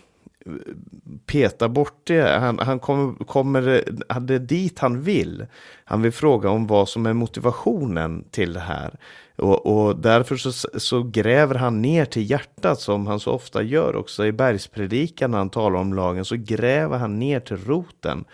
[1.27, 2.38] petar bort det.
[2.38, 3.85] Han, han kommer, kommer
[4.20, 5.46] det dit han vill.
[5.85, 8.98] Han vill fråga om vad som är motivationen till det här.
[9.37, 13.96] Och, och därför så, så, gräver han ner till hjärtat som han så ofta gör
[13.96, 16.25] också i bergspredikan när han talar om lagen.
[16.25, 18.25] Så gräver han ner till roten.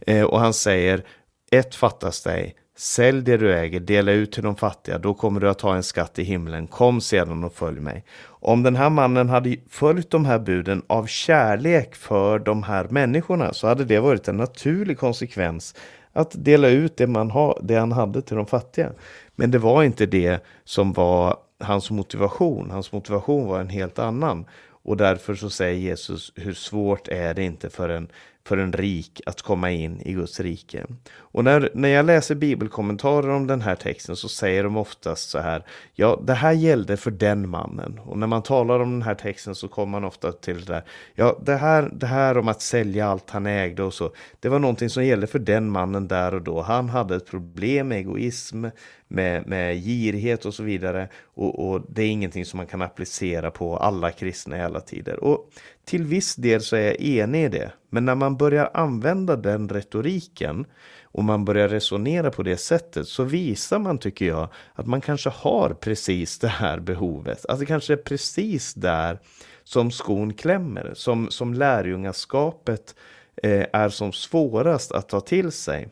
[0.00, 1.04] Eh, och han säger,
[1.50, 2.56] ett fattas dig.
[2.76, 5.82] Sälj det du äger, dela ut till de fattiga, då kommer du att ha en
[5.82, 6.66] skatt i himlen.
[6.66, 8.04] Kom sedan och följ mig.
[8.24, 13.52] Om den här mannen hade följt de här buden av kärlek för de här människorna
[13.52, 15.74] så hade det varit en naturlig konsekvens
[16.12, 18.92] att dela ut det, man ha, det han hade till de fattiga.
[19.36, 22.70] Men det var inte det som var hans motivation.
[22.70, 24.44] Hans motivation var en helt annan.
[24.84, 28.08] Och därför så säger Jesus, hur svårt är det inte för en
[28.44, 30.86] för en rik att komma in i Guds rike.
[31.14, 35.38] Och när, när jag läser bibelkommentarer om den här texten så säger de oftast så
[35.38, 37.98] här, ja det här gällde för den mannen.
[37.98, 40.84] Och när man talar om den här texten så kommer man ofta till det där,
[41.14, 44.58] ja det här, det här om att sälja allt han ägde och så, det var
[44.58, 46.62] någonting som gällde för den mannen där och då.
[46.62, 48.66] Han hade ett problem med egoism,
[49.12, 51.08] med, med girighet och så vidare.
[51.34, 55.24] Och, och, det är ingenting som man kan applicera på alla kristna i alla tider.
[55.24, 55.50] Och
[55.84, 57.72] till viss del så är jag enig i det.
[57.90, 60.66] Men när man börjar använda den retoriken
[61.02, 65.30] och man börjar resonera på det sättet så visar man, tycker jag, att man kanske
[65.30, 67.46] har precis det här behovet.
[67.46, 69.18] Att det kanske är precis där
[69.64, 72.94] som skon klämmer, som, som lärjungaskapet
[73.42, 75.88] eh, är som svårast att ta till sig.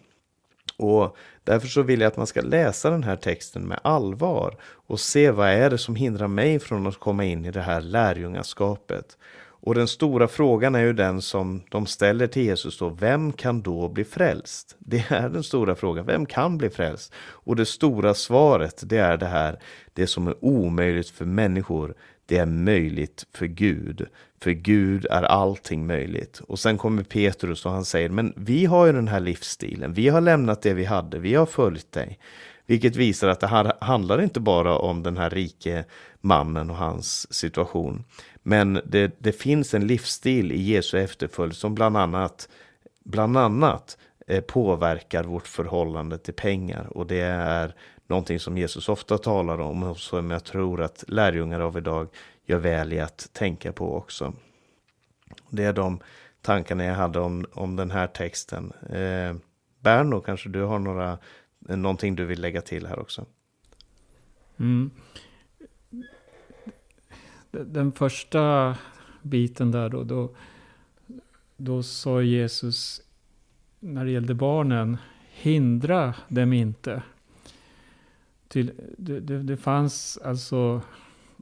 [0.80, 5.00] Och därför så vill jag att man ska läsa den här texten med allvar och
[5.00, 9.16] se vad är det som hindrar mig från att komma in i det här lärjungaskapet.
[9.62, 12.88] Och den stora frågan är ju den som de ställer till Jesus då.
[12.88, 14.76] Vem kan då bli frälst?
[14.78, 16.06] Det är den stora frågan.
[16.06, 17.12] Vem kan bli frälst?
[17.16, 19.58] Och det stora svaret det är det här.
[19.92, 21.94] Det som är omöjligt för människor.
[22.30, 24.06] Det är möjligt för Gud.
[24.40, 26.40] För Gud är allting möjligt.
[26.48, 29.92] Och sen kommer Petrus och han säger, men vi har ju den här livsstilen.
[29.92, 31.18] Vi har lämnat det vi hade.
[31.18, 32.18] Vi har följt dig.
[32.66, 35.84] Vilket visar att det här handlar inte bara om den här rike
[36.20, 38.04] mannen och hans situation.
[38.42, 42.48] Men det, det finns en livsstil i Jesu efterföljd som bland annat,
[43.04, 46.96] bland annat eh, påverkar vårt förhållande till pengar.
[46.96, 47.74] Och det är
[48.10, 52.08] någonting som Jesus ofta talar om och som jag tror att lärjungar av idag
[52.46, 54.32] gör väl i att tänka på också.
[55.50, 56.00] Det är de
[56.42, 58.72] tankarna jag hade om, om den här texten.
[58.90, 59.36] Eh,
[59.80, 61.18] Berno, kanske du har några,
[61.58, 63.26] någonting du vill lägga till här också?
[64.58, 64.90] Mm
[67.50, 68.76] den första
[69.22, 70.30] biten där då, då,
[71.56, 73.02] då sa Jesus
[73.80, 74.96] när det gällde barnen,
[75.32, 77.02] hindra dem inte.
[78.50, 80.82] Till, det, det, det fanns alltså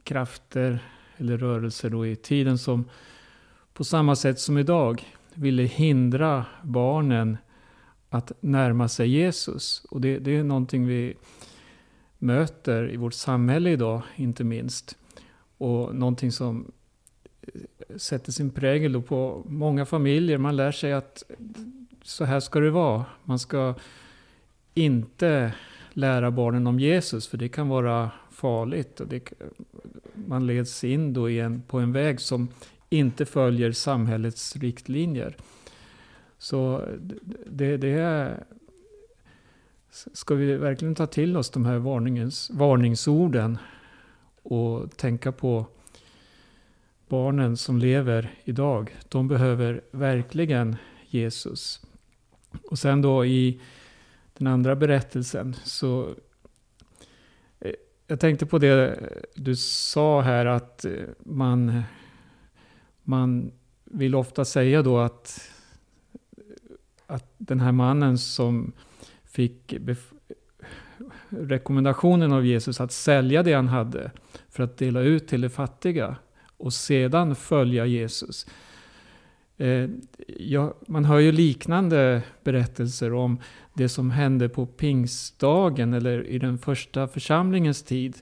[0.03, 0.79] krafter
[1.17, 2.85] eller rörelser då i tiden som
[3.73, 7.37] på samma sätt som idag ville hindra barnen
[8.09, 9.85] att närma sig Jesus.
[9.89, 11.13] Och det, det är någonting vi
[12.17, 14.97] möter i vårt samhälle idag, inte minst.
[15.57, 16.71] Och någonting som
[17.41, 20.37] eh, sätter sin prägel på många familjer.
[20.37, 21.23] Man lär sig att
[22.03, 23.05] så här ska det vara.
[23.23, 23.75] Man ska
[24.73, 25.53] inte
[25.99, 28.99] lära barnen om Jesus, för det kan vara farligt.
[28.99, 29.31] Och det,
[30.13, 32.47] man leds in då en, på en väg som
[32.89, 35.35] inte följer samhällets riktlinjer.
[36.37, 36.85] Så
[37.45, 38.43] det, det är...
[40.13, 43.57] Ska vi verkligen ta till oss de här varningens, varningsorden
[44.43, 45.65] och tänka på
[47.07, 48.95] barnen som lever idag.
[49.09, 50.75] De behöver verkligen
[51.07, 51.81] Jesus.
[52.63, 53.61] Och sen då i
[54.39, 56.15] den andra berättelsen så
[57.59, 57.71] eh,
[58.07, 58.99] jag tänkte på det
[59.35, 61.81] du sa här att eh, man,
[63.03, 63.51] man
[63.83, 65.51] vill ofta säga då att,
[67.05, 68.71] att den här mannen som
[69.23, 69.73] fick
[71.29, 74.11] rekommendationen av Jesus att sälja det han hade
[74.49, 76.15] för att dela ut till de fattiga
[76.57, 78.47] och sedan följa Jesus.
[79.59, 79.89] Eh,
[80.37, 83.39] ja, man hör ju liknande berättelser om
[83.73, 88.15] det som hände på pingstdagen eller i den första församlingens tid.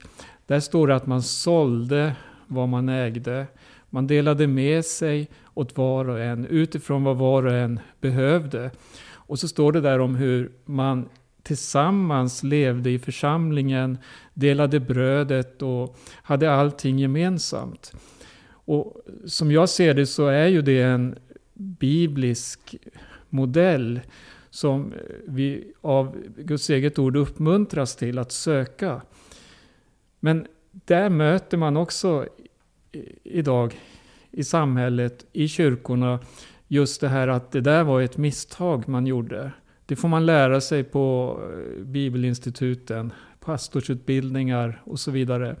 [0.46, 2.12] Där står det att man sålde
[2.46, 3.46] vad man ägde.
[3.90, 8.70] Man delade med sig åt var och en utifrån vad var och en behövde.
[9.12, 11.08] Och så står det där om hur man
[11.42, 13.98] tillsammans levde i församlingen,
[14.34, 17.92] delade brödet och hade allting gemensamt.
[18.50, 21.18] Och som jag ser det så är ju det en
[21.58, 22.76] biblisk
[23.28, 24.00] modell
[24.50, 24.92] som
[25.26, 29.02] vi av Guds eget ord uppmuntras till att söka.
[30.20, 32.26] Men där möter man också
[33.24, 33.80] idag
[34.30, 36.20] i samhället, i kyrkorna,
[36.68, 39.52] just det här att det där var ett misstag man gjorde.
[39.86, 45.56] Det får man lära sig på eh, bibelinstituten, pastorsutbildningar och så vidare.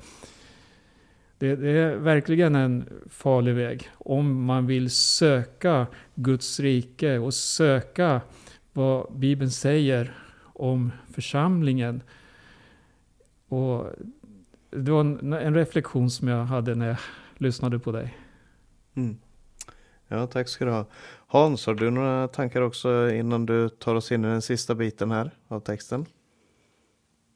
[1.38, 8.20] Det, det, är verkligen en farlig väg om man vill söka Guds rike och söka
[8.72, 12.02] vad Bibeln säger om församlingen.
[13.48, 13.86] Och
[14.70, 16.98] det var en, en reflektion som jag hade när jag
[17.36, 18.18] lyssnade på dig.
[18.94, 19.18] Mm.
[20.08, 20.86] Ja, tack ska du ha.
[21.26, 25.10] Hans, har du några tankar också innan du tar oss in i den sista biten
[25.10, 26.06] här av texten?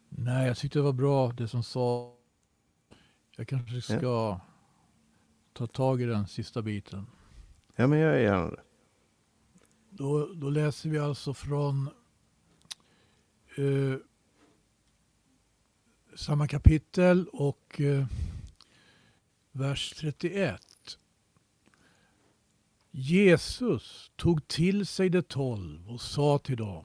[0.09, 2.13] Nej, jag tyckte det var bra det som sa.
[3.43, 4.41] Jag kanske ska ja.
[5.53, 7.07] ta tag i den sista biten.
[7.77, 8.63] Ja, men jag gärna det.
[9.91, 11.91] Då, då läser vi alltså från
[13.57, 13.97] eh,
[16.15, 18.07] samma kapitel och eh,
[19.53, 20.99] vers 31.
[22.91, 26.85] Jesus tog till sig de tolv och sa till dem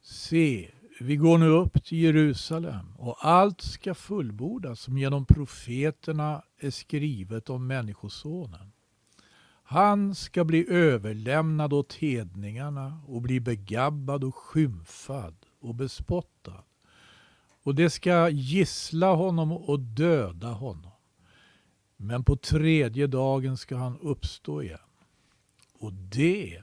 [0.00, 0.70] Se,
[1.00, 7.50] vi går nu upp till Jerusalem och allt ska fullbordas som genom profeterna är skrivet
[7.50, 8.72] om Människosonen.
[9.62, 16.64] Han ska bli överlämnad åt hedningarna och bli begabbad och skymfad och bespottad.
[17.62, 20.92] Och det ska gissla honom och döda honom.
[21.96, 24.78] Men på tredje dagen ska han uppstå igen.
[25.78, 26.62] Och det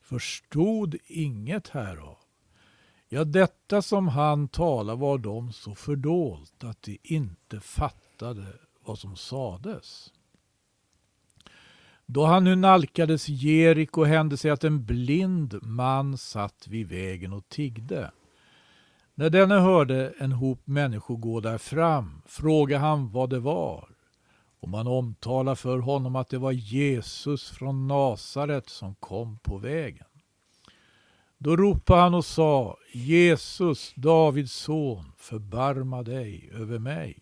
[0.00, 2.21] förstod inget härav.
[3.14, 8.46] Ja, detta som han talade var dem så fördolt att de inte fattade
[8.84, 10.12] vad som sades.
[12.06, 17.48] Då han nu nalkades Jeriko hände sig att en blind man satt vid vägen och
[17.48, 18.10] tiggde.
[19.14, 23.88] När denne hörde en hop människor gå där fram frågade han vad det var
[24.60, 30.06] och man omtalade för honom att det var Jesus från Nasaret som kom på vägen.
[31.44, 37.18] Då ropade han och sa Jesus, Davids son, förbarma dig över mig.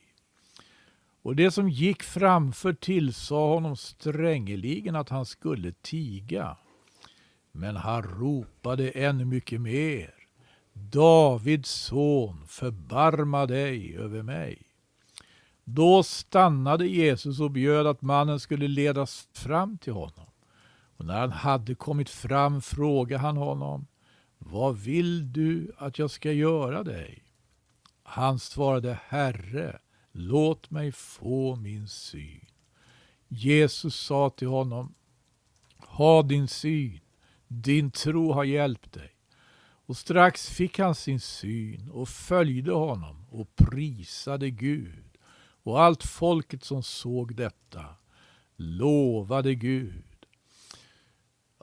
[1.22, 6.56] Och det som gick framför tillsade honom strängeligen att han skulle tiga.
[7.52, 10.14] Men han ropade ännu mycket mer.
[10.72, 14.62] Davids son, förbarma dig över mig.
[15.64, 20.30] Då stannade Jesus och bjöd att mannen skulle ledas fram till honom.
[20.96, 23.86] Och när han hade kommit fram frågade han honom,
[24.42, 27.22] vad vill du att jag ska göra dig?
[28.02, 29.78] Han svarade, Herre,
[30.12, 32.46] låt mig få min syn.
[33.28, 34.94] Jesus sa till honom,
[35.76, 37.00] ha din syn,
[37.48, 39.12] din tro har hjälpt dig.
[39.86, 45.04] Och strax fick han sin syn och följde honom och prisade Gud.
[45.62, 47.84] Och allt folket som såg detta
[48.56, 50.09] lovade Gud.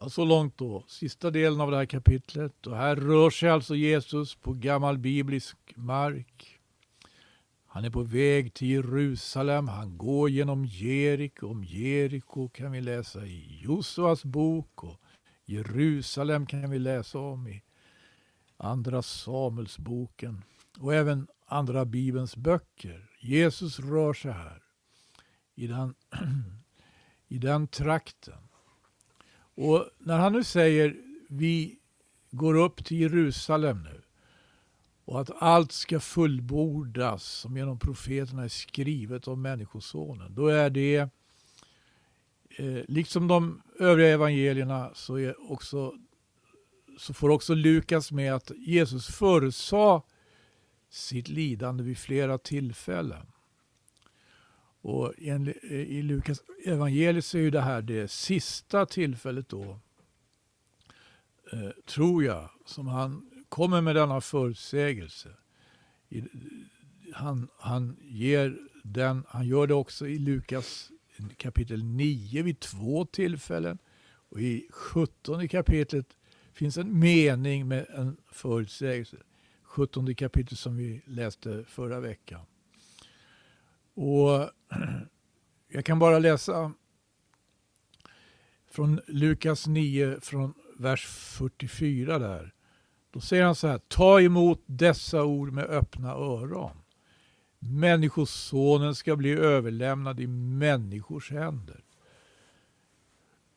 [0.01, 2.67] Så långt då, sista delen av det här kapitlet.
[2.67, 6.59] Och här rör sig alltså Jesus på gammal biblisk mark.
[7.65, 9.67] Han är på väg till Jerusalem.
[9.67, 11.47] Han går genom Jeriko.
[11.47, 14.83] Om Jeriko kan vi läsa i Josuas bok.
[14.83, 15.01] Och
[15.45, 17.63] Jerusalem kan vi läsa om i
[18.57, 20.43] Andra Samuelsboken.
[20.79, 23.09] Och även andra Bibelns böcker.
[23.19, 24.63] Jesus rör sig här
[25.55, 25.95] i den,
[27.27, 28.46] i den trakten.
[29.57, 30.95] Och när han nu säger
[31.29, 31.79] vi
[32.31, 34.01] går upp till Jerusalem nu
[35.05, 40.35] och att allt ska fullbordas som genom profeterna är skrivet om Människosonen.
[40.35, 40.97] Då är det,
[42.49, 45.93] eh, liksom de övriga evangelierna, så, är också,
[46.97, 50.01] så får också Lukas med att Jesus förutsade
[50.89, 53.25] sitt lidande vid flera tillfällen.
[54.88, 59.79] Och eh, I Lukas evangeliet så är ju det här det sista tillfället då,
[61.51, 65.29] eh, tror jag, som han kommer med denna förutsägelse.
[67.13, 70.91] Han, han, ger den, han gör det också i Lukas
[71.38, 73.77] kapitel 9 vid två tillfällen.
[74.29, 76.17] Och i 17 kapitlet
[76.53, 79.17] finns en mening med en förutsägelse.
[79.63, 82.45] 17 kapitel som vi läste förra veckan.
[83.97, 84.49] Och
[85.67, 86.73] Jag kan bara läsa
[88.71, 92.53] från Lukas 9, från vers 44 där.
[93.11, 96.77] Då säger han så här, ta emot dessa ord med öppna öron.
[97.59, 101.83] Människosonen ska bli överlämnad i människors händer.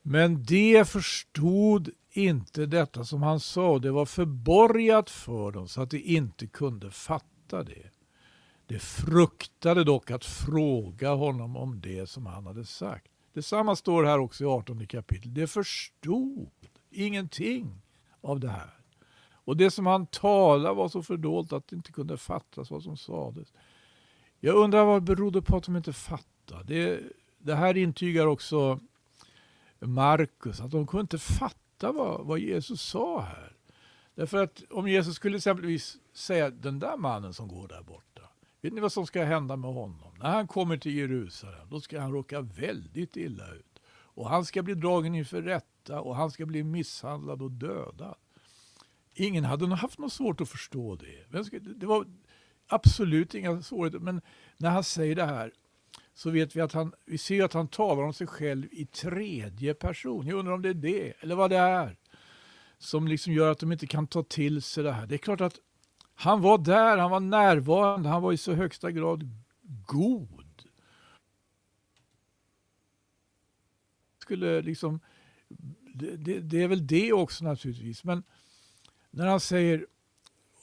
[0.02, 3.78] Men det förstod inte detta som han sa.
[3.78, 7.99] Det var förborgat för dem så att de inte kunde fatta det.
[8.70, 13.10] De fruktade dock att fråga honom om det som han hade sagt.
[13.32, 15.34] Detsamma står här också i 18 kapitel.
[15.34, 16.50] De förstod
[16.90, 17.82] ingenting
[18.20, 18.74] av det här.
[19.32, 22.96] Och det som han talade var så fördolt att det inte kunde fattas vad som
[22.96, 23.52] sades.
[24.40, 26.64] Jag undrar vad det berodde på att de inte fattade.
[26.64, 27.00] Det,
[27.38, 28.80] det här intygar också
[29.78, 33.56] Markus, att de kunde inte fatta vad, vad Jesus sa här.
[34.14, 38.09] Därför att om Jesus skulle exempelvis säga den där mannen som går där borta.
[38.60, 40.14] Vet ni vad som ska hända med honom?
[40.18, 43.80] När han kommer till Jerusalem, då ska han råka väldigt illa ut.
[43.92, 48.16] Och han ska bli dragen inför rätta och han ska bli misshandlad och dödad.
[49.14, 51.40] Ingen hade nog haft något svårt att förstå det.
[51.60, 52.06] Det var
[52.66, 53.98] absolut inga svårigheter.
[53.98, 54.20] Men
[54.56, 55.52] när han säger det här
[56.14, 59.74] så vet vi att han, vi ser att han talar om sig själv i tredje
[59.74, 60.26] person.
[60.26, 61.96] Jag undrar om det är det, eller vad det är,
[62.78, 65.06] som liksom gör att de inte kan ta till sig det här.
[65.06, 65.60] Det är klart att
[66.20, 69.28] han var där, han var närvarande, han var i så högsta grad
[69.86, 70.62] god.
[74.18, 75.00] Skulle liksom,
[75.94, 78.04] det, det, det är väl det också naturligtvis.
[78.04, 78.22] Men
[79.10, 79.86] när han säger,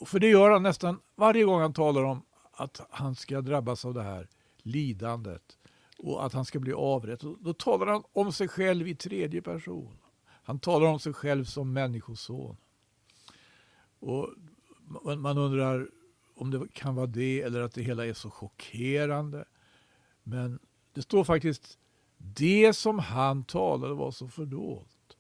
[0.05, 3.93] för det gör han nästan varje gång han talar om att han ska drabbas av
[3.93, 4.28] det här
[4.58, 5.58] lidandet
[5.97, 7.36] och att han ska bli avrättad.
[7.39, 9.97] Då talar han om sig själv i tredje person.
[10.43, 12.58] Han talar om sig själv som människoson.
[13.99, 14.30] Och
[15.17, 15.89] man undrar
[16.35, 19.45] om det kan vara det eller att det hela är så chockerande.
[20.23, 20.59] Men
[20.93, 21.77] det står faktiskt
[22.17, 25.17] det som han talade var så fördolt.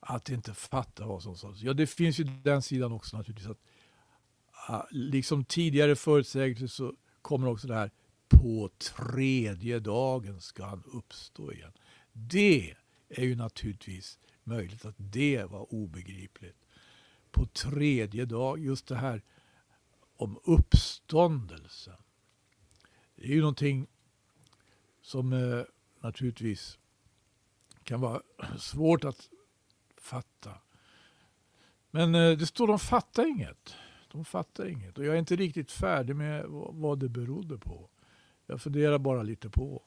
[0.00, 1.62] Att inte fatta vad som sades.
[1.62, 3.50] Ja, det finns ju den sidan också naturligtvis.
[3.50, 3.60] att
[4.68, 7.90] ah, Liksom tidigare förutsägelser så kommer också det här
[8.28, 11.72] på tredje dagen ska han uppstå igen.
[12.12, 12.74] Det
[13.08, 16.56] är ju naturligtvis möjligt att det var obegripligt.
[17.30, 19.22] På tredje dag, just det här
[20.16, 21.96] om uppståndelsen.
[23.16, 23.86] Det är ju någonting
[25.02, 25.62] som eh,
[26.00, 26.78] naturligtvis
[27.84, 28.22] kan vara
[28.58, 29.28] svårt att
[29.96, 30.50] fatta.
[31.90, 33.76] Men eh, det står de fattar inget.
[34.12, 34.98] De fattar inget.
[34.98, 37.88] Och jag är inte riktigt färdig med vad det berodde på.
[38.46, 39.82] Jag funderar bara lite på.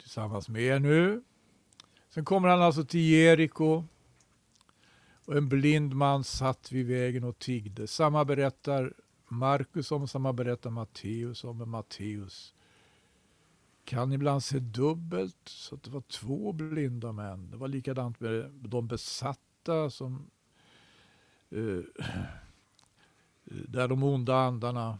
[0.00, 1.22] Tillsammans med er nu.
[2.08, 3.84] Sen kommer han alltså till Jeriko.
[5.28, 7.86] Och en blind man satt vid vägen och tiggde.
[7.86, 8.92] Samma berättar
[9.28, 11.58] Markus om, samma berättar Matteus om.
[11.58, 12.54] Men Matteus
[13.84, 15.36] kan ibland se dubbelt.
[15.44, 17.50] Så att det var två blinda män.
[17.50, 20.30] Det var likadant med de besatta som
[21.50, 22.06] eh,
[23.44, 24.98] där de onda andarna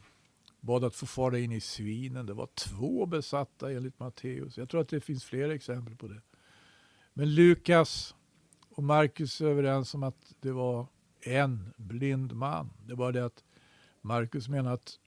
[0.60, 2.26] bad att få fara in i svinen.
[2.26, 4.58] Det var två besatta enligt Matteus.
[4.58, 6.20] Jag tror att det finns fler exempel på det.
[7.12, 8.14] Men Lukas
[8.78, 10.86] och Markus är överens om att det var
[11.20, 12.70] en blind man.
[12.86, 13.44] Det var det att
[14.00, 14.98] Markus menar att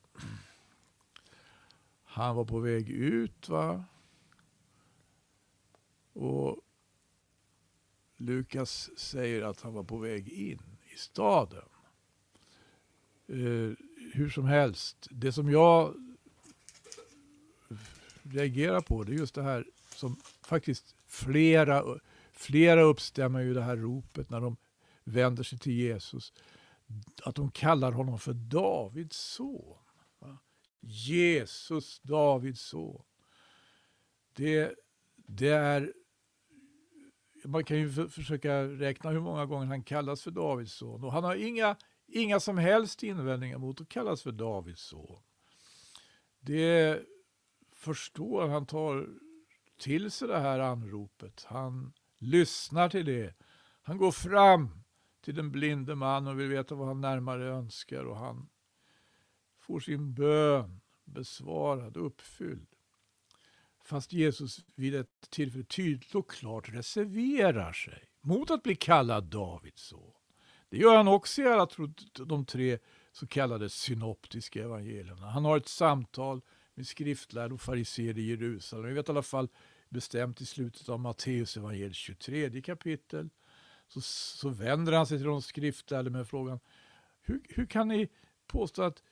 [2.03, 3.49] han var på väg ut.
[3.49, 3.83] va?
[6.13, 6.59] Och
[8.17, 10.61] Lukas säger att han var på väg in
[10.93, 11.69] i staden.
[13.27, 13.71] Eh,
[14.13, 15.95] hur som helst, det som jag
[18.23, 19.65] reagerar på det är just det här
[19.95, 21.99] som faktiskt flera,
[22.41, 24.57] flera uppstämmer ju det här ropet när de
[25.03, 26.33] vänder sig till Jesus.
[27.23, 29.77] Att de kallar honom för Davids son.
[30.19, 30.37] Va?
[30.81, 33.03] Jesus, Davids son.
[34.33, 34.75] Det,
[35.15, 35.93] det är
[37.45, 41.03] man kan ju försöka räkna hur många gånger han kallas för Davids son.
[41.03, 41.75] Och han har inga
[42.07, 45.21] inga som helst invändningar mot att kallas för Davids son.
[46.39, 47.01] Det
[47.71, 49.09] förstår han tar
[49.77, 51.45] till sig det här anropet.
[51.47, 53.33] Han lyssnar till det.
[53.81, 54.83] Han går fram
[55.21, 58.49] till den blinde man och vill veta vad han närmare önskar och han
[59.59, 62.67] får sin bön besvarad uppfylld.
[63.83, 69.81] Fast Jesus vid ett tillfälle tydligt och klart reserverar sig mot att bli kallad Davids
[69.83, 70.13] son.
[70.69, 71.67] Det gör han också i alla
[72.13, 72.79] de tre
[73.11, 75.29] så kallade synoptiska evangelierna.
[75.29, 76.41] Han har ett samtal
[76.75, 78.85] med skriftlärd och fariséer i Jerusalem.
[78.85, 79.49] Vi vet i alla fall
[79.91, 83.29] bestämt i slutet av Matteus evangeliet 23 kapitel.
[83.87, 86.59] Så, så vänder han sig till de skriftlärda med frågan
[87.21, 88.09] hur, hur kan ni
[88.47, 89.03] påstå att,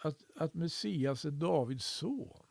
[0.00, 2.46] att, att Messias är Davids son?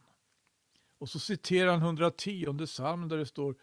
[0.97, 3.55] Och så citerar han 110 psalmen där det står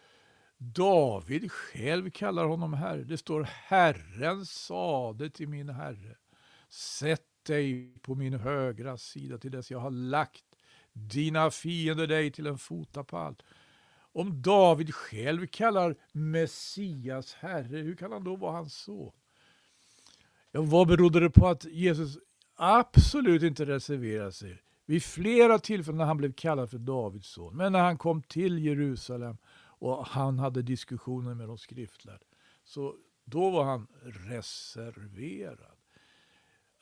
[0.57, 3.03] David själv kallar honom herre.
[3.03, 6.15] Det står Herren sade till min herre.
[6.69, 10.43] Sätt dig på min högra sida till dess jag har lagt
[10.93, 13.35] dina fiender dig till en fotapall.
[14.17, 19.11] Om David själv kallar Messias herre, hur kan han då vara hans son?
[20.51, 22.17] Ja, vad berodde det på att Jesus
[22.55, 24.61] absolut inte reserverade sig?
[24.85, 27.57] Vid flera tillfällen när han blev kallad för Davids son.
[27.57, 32.25] Men när han kom till Jerusalem och han hade diskussioner med de skriftlärda.
[32.63, 32.95] Så
[33.25, 35.59] då var han reserverad.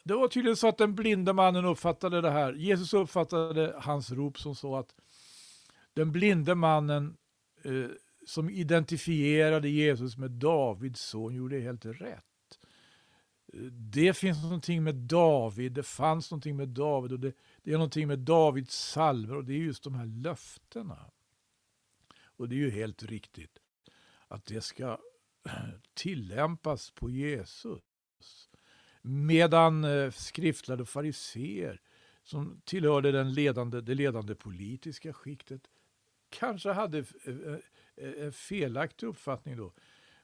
[0.04, 2.54] Det var tydligen så att den blinde mannen uppfattade det här.
[2.54, 4.96] Jesus uppfattade hans rop som så att
[5.94, 7.18] den blinde mannen
[7.66, 7.90] eh,
[8.26, 12.60] som identifierade Jesus med Davids son gjorde helt rätt.
[13.54, 17.78] Eh, det finns någonting med David, det fanns någonting med David och det, det är
[17.78, 21.12] någonting med Davids salver och det är just de här löftena.
[22.38, 23.60] Och det är ju helt riktigt
[24.28, 24.98] att det ska
[25.94, 27.82] tillämpas på Jesus.
[29.02, 31.82] Medan eh, skriftlärde fariseer
[32.24, 35.62] som tillhörde den ledande, det ledande politiska skiktet
[36.30, 37.54] kanske hade eh,
[37.96, 39.74] eh, en felaktig uppfattning då.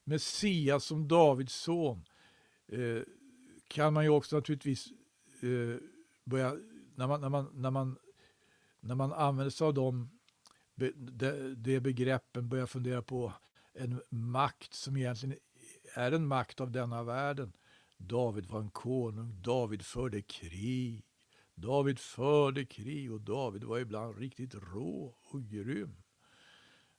[0.03, 2.05] Messias som Davids son
[2.67, 3.01] eh,
[3.67, 4.87] kan man ju också naturligtvis
[6.23, 6.57] börja,
[6.95, 7.97] när man, när man, när man,
[8.79, 10.09] när man använder sig av de,
[10.95, 13.33] de, de begreppen, börja fundera på
[13.73, 15.37] en makt som egentligen
[15.93, 17.53] är en makt av denna världen.
[17.97, 21.05] David var en konung, David förde krig.
[21.61, 26.03] David förde krig och David var ibland riktigt rå och grym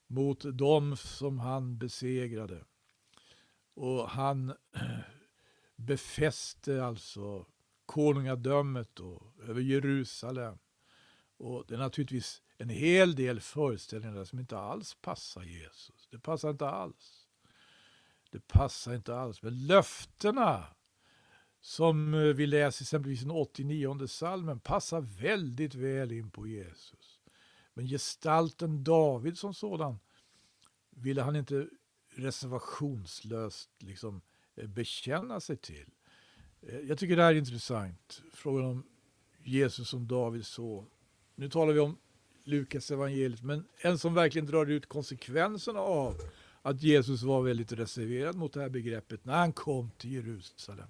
[0.06, 2.64] mot dem som han besegrade.
[3.74, 4.52] Och han
[5.76, 7.46] befäste alltså
[7.86, 10.58] konungadömet då, över Jerusalem.
[11.36, 16.08] Och det är naturligtvis en hel del föreställningar som inte alls passar Jesus.
[16.10, 17.28] Det passar inte alls.
[18.30, 19.42] Det passar inte alls.
[19.42, 20.66] Men löftena
[21.62, 27.20] som eh, vi läser exempelvis den 89 salmen passar väldigt väl in på Jesus.
[27.74, 29.98] Men gestalten David som sådan
[30.90, 31.68] ville han inte
[32.14, 34.20] reservationslöst liksom
[34.56, 35.86] eh, bekänna sig till.
[36.62, 38.22] Eh, jag tycker det här är intressant.
[38.32, 38.86] Frågan om
[39.44, 40.86] Jesus som Davids son.
[41.34, 41.96] Nu talar vi om
[42.44, 46.14] Lukas evangeliet, men en som verkligen drar ut konsekvenserna av
[46.62, 50.88] att Jesus var väldigt reserverad mot det här begreppet när han kom till Jerusalem.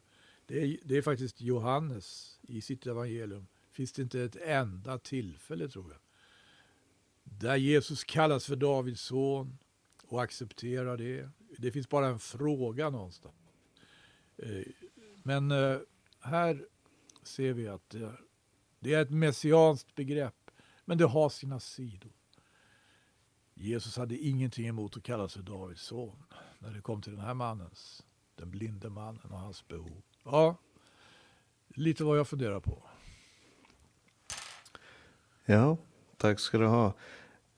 [0.52, 3.46] Det är, det är faktiskt Johannes i sitt evangelium.
[3.70, 6.00] Finns det inte ett enda tillfälle, tror jag,
[7.24, 9.58] där Jesus kallas för Davids son
[10.06, 11.30] och accepterar det.
[11.58, 13.34] Det finns bara en fråga någonstans.
[14.36, 14.62] Eh,
[15.22, 15.78] men eh,
[16.20, 16.66] här
[17.22, 18.12] ser vi att eh,
[18.80, 20.50] det är ett messianskt begrepp,
[20.84, 22.12] men det har sina sidor.
[23.54, 26.22] Jesus hade ingenting emot att kallas för Davids son
[26.58, 30.02] när det kom till den här mannens, den blinde mannen och hans behov.
[30.24, 30.56] Ja,
[31.68, 32.78] lite vad jag funderar på.
[35.44, 35.76] Ja,
[36.16, 36.86] tack ska du ha.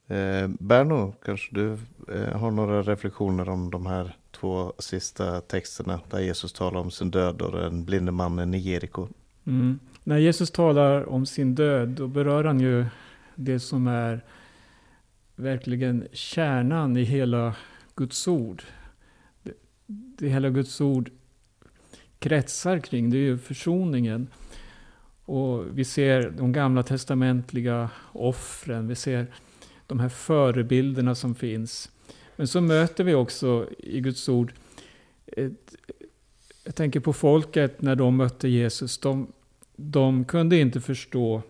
[0.07, 6.21] Eh, Berno, kanske du eh, har några reflektioner om de här två sista texterna där
[6.21, 9.09] Jesus talar om sin död och den blinde mannen i Jeriko.
[9.45, 9.79] Mm.
[10.05, 12.87] När Jesus talar om sin död, då berör han ju
[13.35, 14.25] det som är
[15.37, 17.57] verkligen kärnan i hela
[17.95, 18.62] Guds ord.
[19.43, 19.53] Det,
[19.87, 21.11] det hela Guds ord
[22.19, 24.29] kretsar kring, det är ju försoningen.
[25.25, 29.27] Och vi ser de gamla testamentliga offren, vi ser
[29.87, 31.91] de här förebilderna som finns.
[32.37, 34.53] Men så möter vi också i Guds ord,
[35.27, 35.75] ett,
[36.65, 39.33] jag tänker på folket när de mötte Jesus, de,
[39.77, 41.43] de kunde inte förstå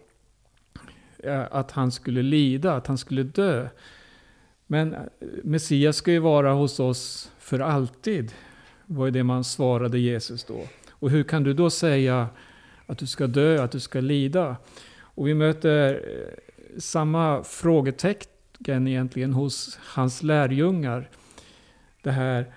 [1.18, 3.68] eh, att han skulle lida, att han skulle dö.
[4.66, 5.00] Men eh,
[5.42, 8.32] Messias ska ju vara hos oss för alltid,
[8.86, 10.60] var det man svarade Jesus då.
[10.90, 12.28] Och hur kan du då säga
[12.86, 14.56] att du ska dö, att du ska lida?
[14.98, 21.08] Och vi möter eh, samma frågetecken egentligen hos hans lärjungar.
[22.02, 22.52] Det här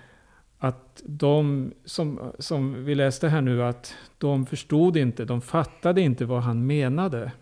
[0.58, 6.24] att de, som, som vi läste här nu, att de förstod inte, de fattade inte
[6.24, 7.32] vad han menade.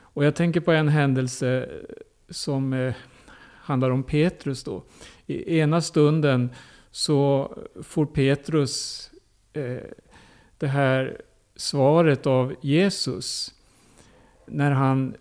[0.00, 1.68] Och jag tänker på en händelse
[2.30, 2.94] som eh,
[3.68, 4.82] handlar om Petrus då.
[5.26, 6.50] I ena stunden
[6.90, 7.50] så
[7.82, 9.10] får Petrus
[9.52, 9.76] eh,
[10.58, 11.20] det här
[11.56, 13.54] svaret av Jesus.
[14.46, 15.14] När han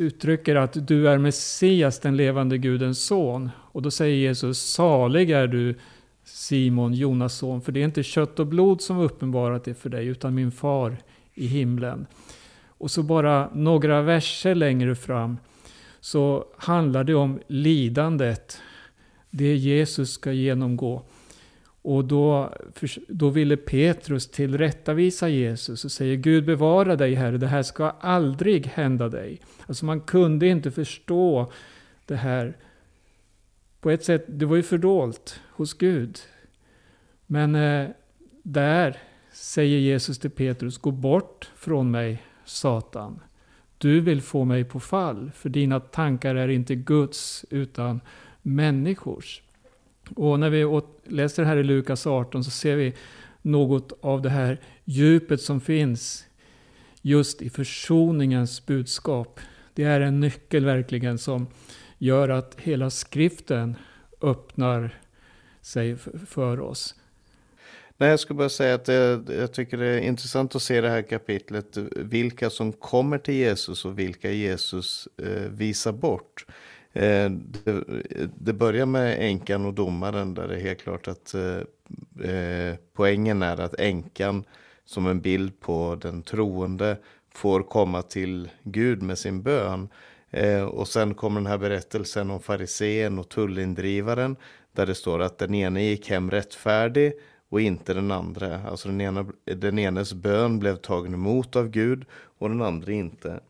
[0.00, 3.50] uttrycker att du är Messias, den levande Gudens son.
[3.56, 5.78] Och då säger Jesus, salig är du
[6.24, 10.06] Simon, Jonas son, för det är inte kött och blod som uppenbarat det för dig,
[10.06, 10.96] utan min far
[11.34, 12.06] i himlen.
[12.66, 15.36] Och så bara några verser längre fram
[16.00, 18.62] så handlar det om lidandet,
[19.30, 21.02] det Jesus ska genomgå.
[21.82, 22.54] Och då,
[23.08, 28.66] då ville Petrus tillrättavisa Jesus och säger Gud bevara dig Herre, det här ska aldrig
[28.66, 29.40] hända dig.
[29.66, 31.52] Alltså man kunde inte förstå
[32.06, 32.56] det här
[33.80, 36.18] på ett sätt, det var ju fördolt hos Gud.
[37.26, 37.88] Men eh,
[38.42, 38.96] där
[39.32, 43.20] säger Jesus till Petrus, gå bort från mig Satan.
[43.78, 48.00] Du vill få mig på fall, för dina tankar är inte Guds utan
[48.42, 49.42] människors.
[50.16, 52.94] Och när vi läser här i Lukas 18 så ser vi
[53.42, 56.26] något av det här djupet som finns
[57.02, 59.40] just i försoningens budskap.
[59.74, 61.46] Det är en nyckel verkligen som
[61.98, 63.76] gör att hela skriften
[64.20, 65.00] öppnar
[65.60, 66.94] sig för oss.
[67.96, 70.90] Nej, jag skulle bara säga att det, jag tycker det är intressant att se det
[70.90, 71.76] här kapitlet.
[71.96, 76.46] Vilka som kommer till Jesus och vilka Jesus eh, visar bort.
[76.92, 77.84] Eh, det,
[78.38, 83.42] det, börjar med änkan och domaren där det är helt klart att eh, eh, poängen
[83.42, 84.44] är att änkan
[84.84, 86.96] som en bild på den troende
[87.34, 89.88] får komma till Gud med sin bön.
[90.30, 94.36] Eh, och sen kommer den här berättelsen om farisén och tullindrivaren
[94.72, 97.12] där det står att den ene gick hem rättfärdig
[97.48, 98.62] och inte den andra.
[98.62, 103.40] Alltså den, ena, den enes bön blev tagen emot av Gud och den andra inte.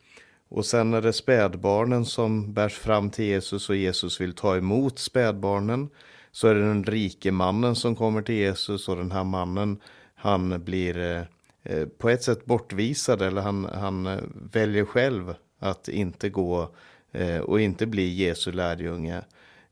[0.51, 4.98] Och sen är det spädbarnen som bärs fram till Jesus och Jesus vill ta emot
[4.98, 5.88] spädbarnen.
[6.32, 9.80] Så är det den rike mannen som kommer till Jesus och den här mannen
[10.14, 11.22] han blir eh,
[11.62, 14.18] eh på ett sätt bortvisad eller han, han eh,
[14.53, 16.68] väljer själv att inte gå
[17.12, 19.22] eh, och inte bli Jesu lärjunge.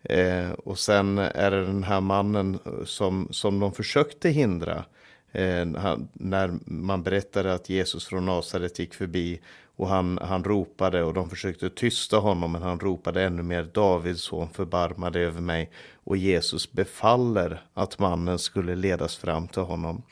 [0.02, 4.84] Eh, och sen är det den här mannen eh, som, som de försökte hindra.
[5.32, 5.66] Eh,
[6.12, 9.40] när man berättade att Jesus från Nasaret gick förbi
[9.78, 14.22] och han, han ropade och de försökte tysta honom men han ropade ännu mer Davids
[14.22, 15.70] son förbarma dig över mig.
[16.04, 20.02] Och Jesus befaller att mannen skulle ledas fram till honom.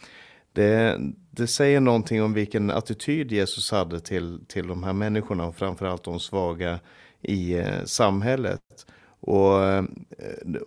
[0.52, 0.98] Det,
[1.30, 6.04] det säger någonting om vilken attityd Jesus hade till, till de här människorna och framförallt
[6.04, 6.78] de svaga
[7.22, 8.60] i eh, samhället.
[9.20, 9.84] Och, eh,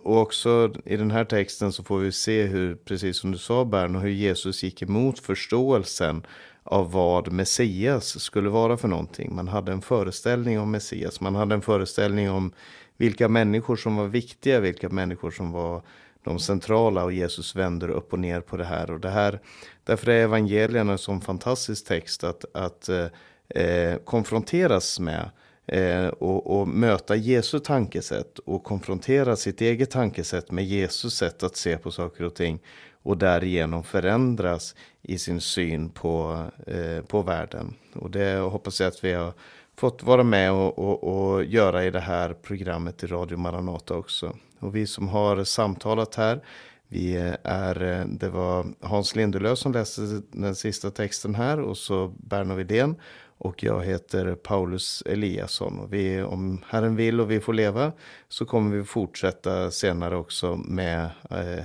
[0.02, 3.64] och också i den här texten så får vi se hur, precis som du sa
[3.64, 6.22] Bern, hur Jesus gick emot förståelsen
[6.62, 9.34] av vad Messias skulle vara för någonting.
[9.34, 12.52] Man hade en föreställning om Messias, man hade en föreställning om
[12.96, 15.82] vilka människor som var viktiga, vilka människor som var
[16.24, 18.90] de centrala och Jesus vänder upp och ner på det här.
[18.90, 19.40] Och det här
[19.84, 23.06] därför är evangelierna en sån fantastisk text att, att eh,
[23.48, 25.30] eh konfronteras med
[25.70, 31.56] eh, och, och, möta Jesu tankesätt och konfrontera sitt eget tankesätt med Jesus sätt att
[31.56, 32.58] se på saker och ting
[33.02, 37.74] och därigenom förändras i sin syn på, eh, på världen.
[37.94, 39.32] Och det hoppas jag att vi har
[39.76, 44.36] fått vara med och, och, och, göra i det här programmet i Radio Maranata också.
[44.58, 46.40] Och vi som har samtalat här,
[46.88, 52.54] vi är, det var Hans Lindelöf som läste den sista texten här och så Berno
[52.54, 52.96] Widén
[53.40, 55.78] och jag heter Paulus Eliasson.
[55.78, 57.92] Och vi, om Herren vill och vi får leva
[58.28, 61.64] så kommer vi fortsätta senare också med eh,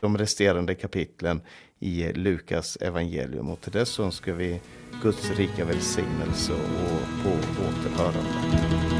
[0.00, 1.40] de resterande kapitlen
[1.78, 3.50] i Lukas evangelium.
[3.50, 4.60] Och till dess önskar vi
[5.02, 7.30] Guds rika välsignelse och på
[7.68, 8.93] återhörande.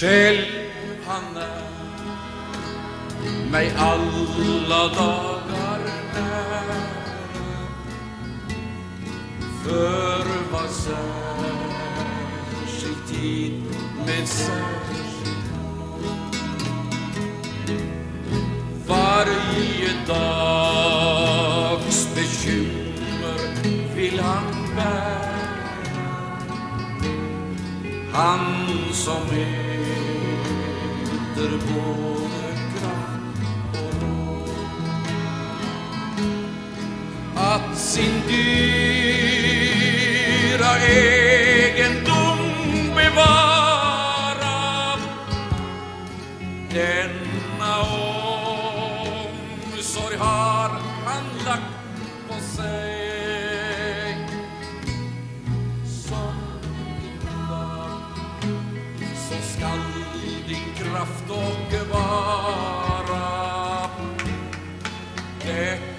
[0.00, 0.44] Själv
[1.06, 1.62] han är
[3.50, 5.80] mig alla dagar
[6.14, 6.82] nära
[9.64, 11.00] för vad särskild
[13.08, 13.62] tid
[14.06, 15.50] med särskild
[18.86, 23.40] Varje dags bekymmer
[23.94, 24.44] vill han
[24.76, 25.29] bära.
[28.12, 28.40] Han
[28.92, 29.90] som äter
[31.50, 33.42] både kraft
[33.72, 34.50] och råd
[37.36, 39.50] att sin dyra
[40.76, 41.19] är
[59.60, 59.78] skall
[60.24, 63.10] i din kraft och vara
[65.44, 65.89] Det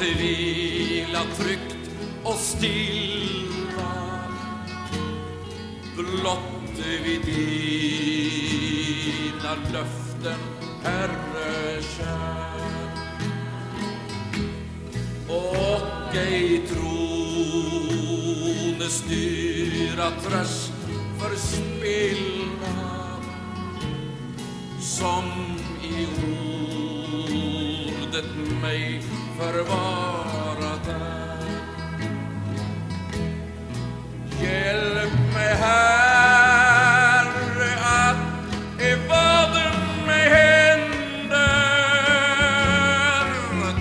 [0.00, 1.90] att vila tryggt
[2.24, 3.92] och stilla
[5.96, 8.54] blott vid dina
[9.72, 10.38] löften,
[10.82, 12.90] Herre kär.
[15.28, 17.60] Och ej tron
[18.90, 20.59] styra tröst
[29.40, 31.40] förvarat är.
[34.42, 36.90] Hjälp mig, Herre,
[37.84, 38.16] att
[38.82, 39.52] i vad
[40.06, 41.40] mig händer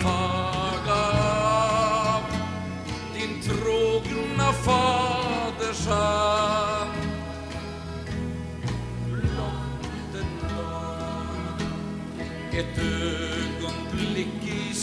[0.01, 1.01] taga
[2.13, 2.23] av
[3.13, 6.91] din trogna faders hand.
[9.11, 11.59] Blott en dag,
[12.53, 13.38] ett ögonblick
[14.19, 14.73] i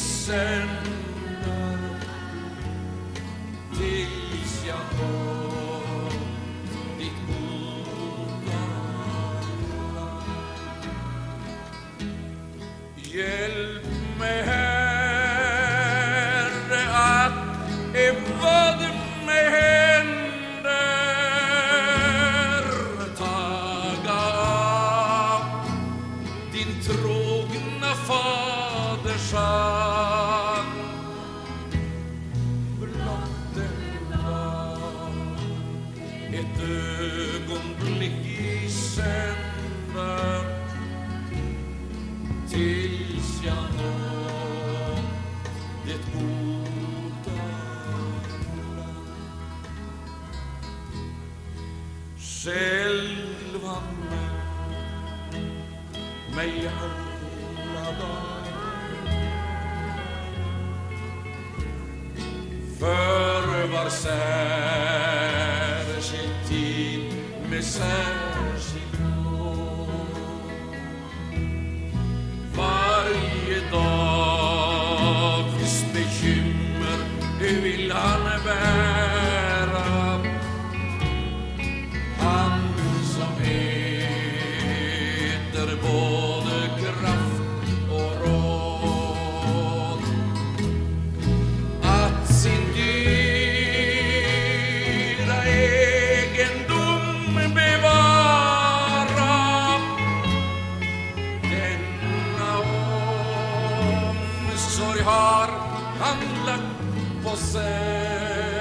[107.24, 108.56] på sig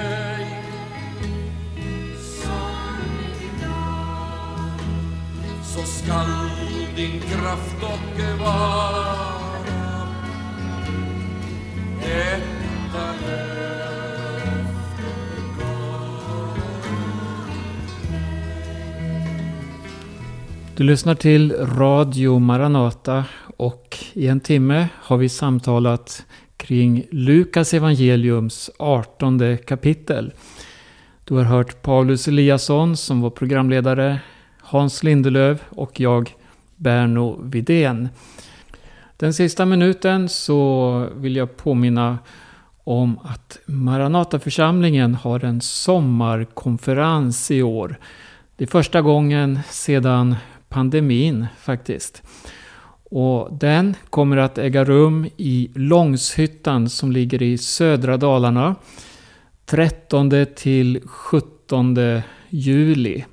[5.62, 6.50] så skall
[6.96, 9.16] din kraft och vara
[12.00, 12.66] detta.
[20.76, 23.24] Du lyssnar till Radio Maranata
[23.56, 26.24] och i en timme har vi samtalat
[26.66, 30.32] kring Lukas evangeliums 18 kapitel.
[31.24, 34.20] Du har hört Paulus Eliasson som var programledare,
[34.60, 36.34] Hans Lindelöv och jag,
[36.76, 38.08] Berno Vidén.
[39.16, 42.18] Den sista minuten så vill jag påminna
[42.84, 47.98] om att Maranataförsamlingen har en sommarkonferens i år.
[48.56, 50.36] Det är första gången sedan
[50.68, 52.22] pandemin faktiskt.
[53.10, 58.74] Och den kommer att äga rum i Långshyttan som ligger i södra Dalarna.
[59.66, 61.96] 13 till 17
[62.48, 63.24] juli.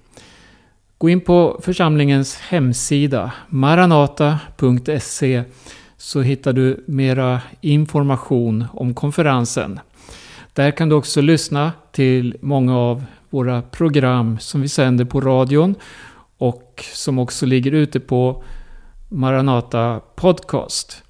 [0.98, 5.44] Gå in på församlingens hemsida maranata.se
[5.98, 9.80] så hittar du mera information om konferensen.
[10.54, 15.76] Där kan du också lyssna till många av våra program som vi sänder på radion
[16.38, 18.44] och som också ligger ute på
[19.14, 21.04] Maranata Podcast.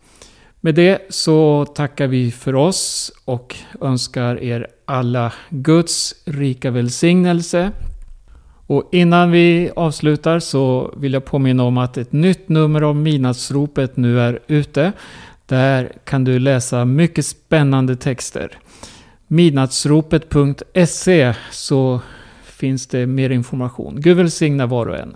[0.62, 7.72] Med det så tackar vi för oss och önskar er alla Guds rika välsignelse.
[8.68, 13.97] Och innan vi avslutar så vill jag påminna om att ett nytt nummer av Midnattsropet
[13.97, 14.91] nu är ute.
[15.45, 18.58] Där kan du läsa mycket spännande texter.
[19.28, 22.01] Midnattsropet.se så
[22.43, 24.01] finns det mer information.
[24.01, 25.16] Gud välsigna var och en.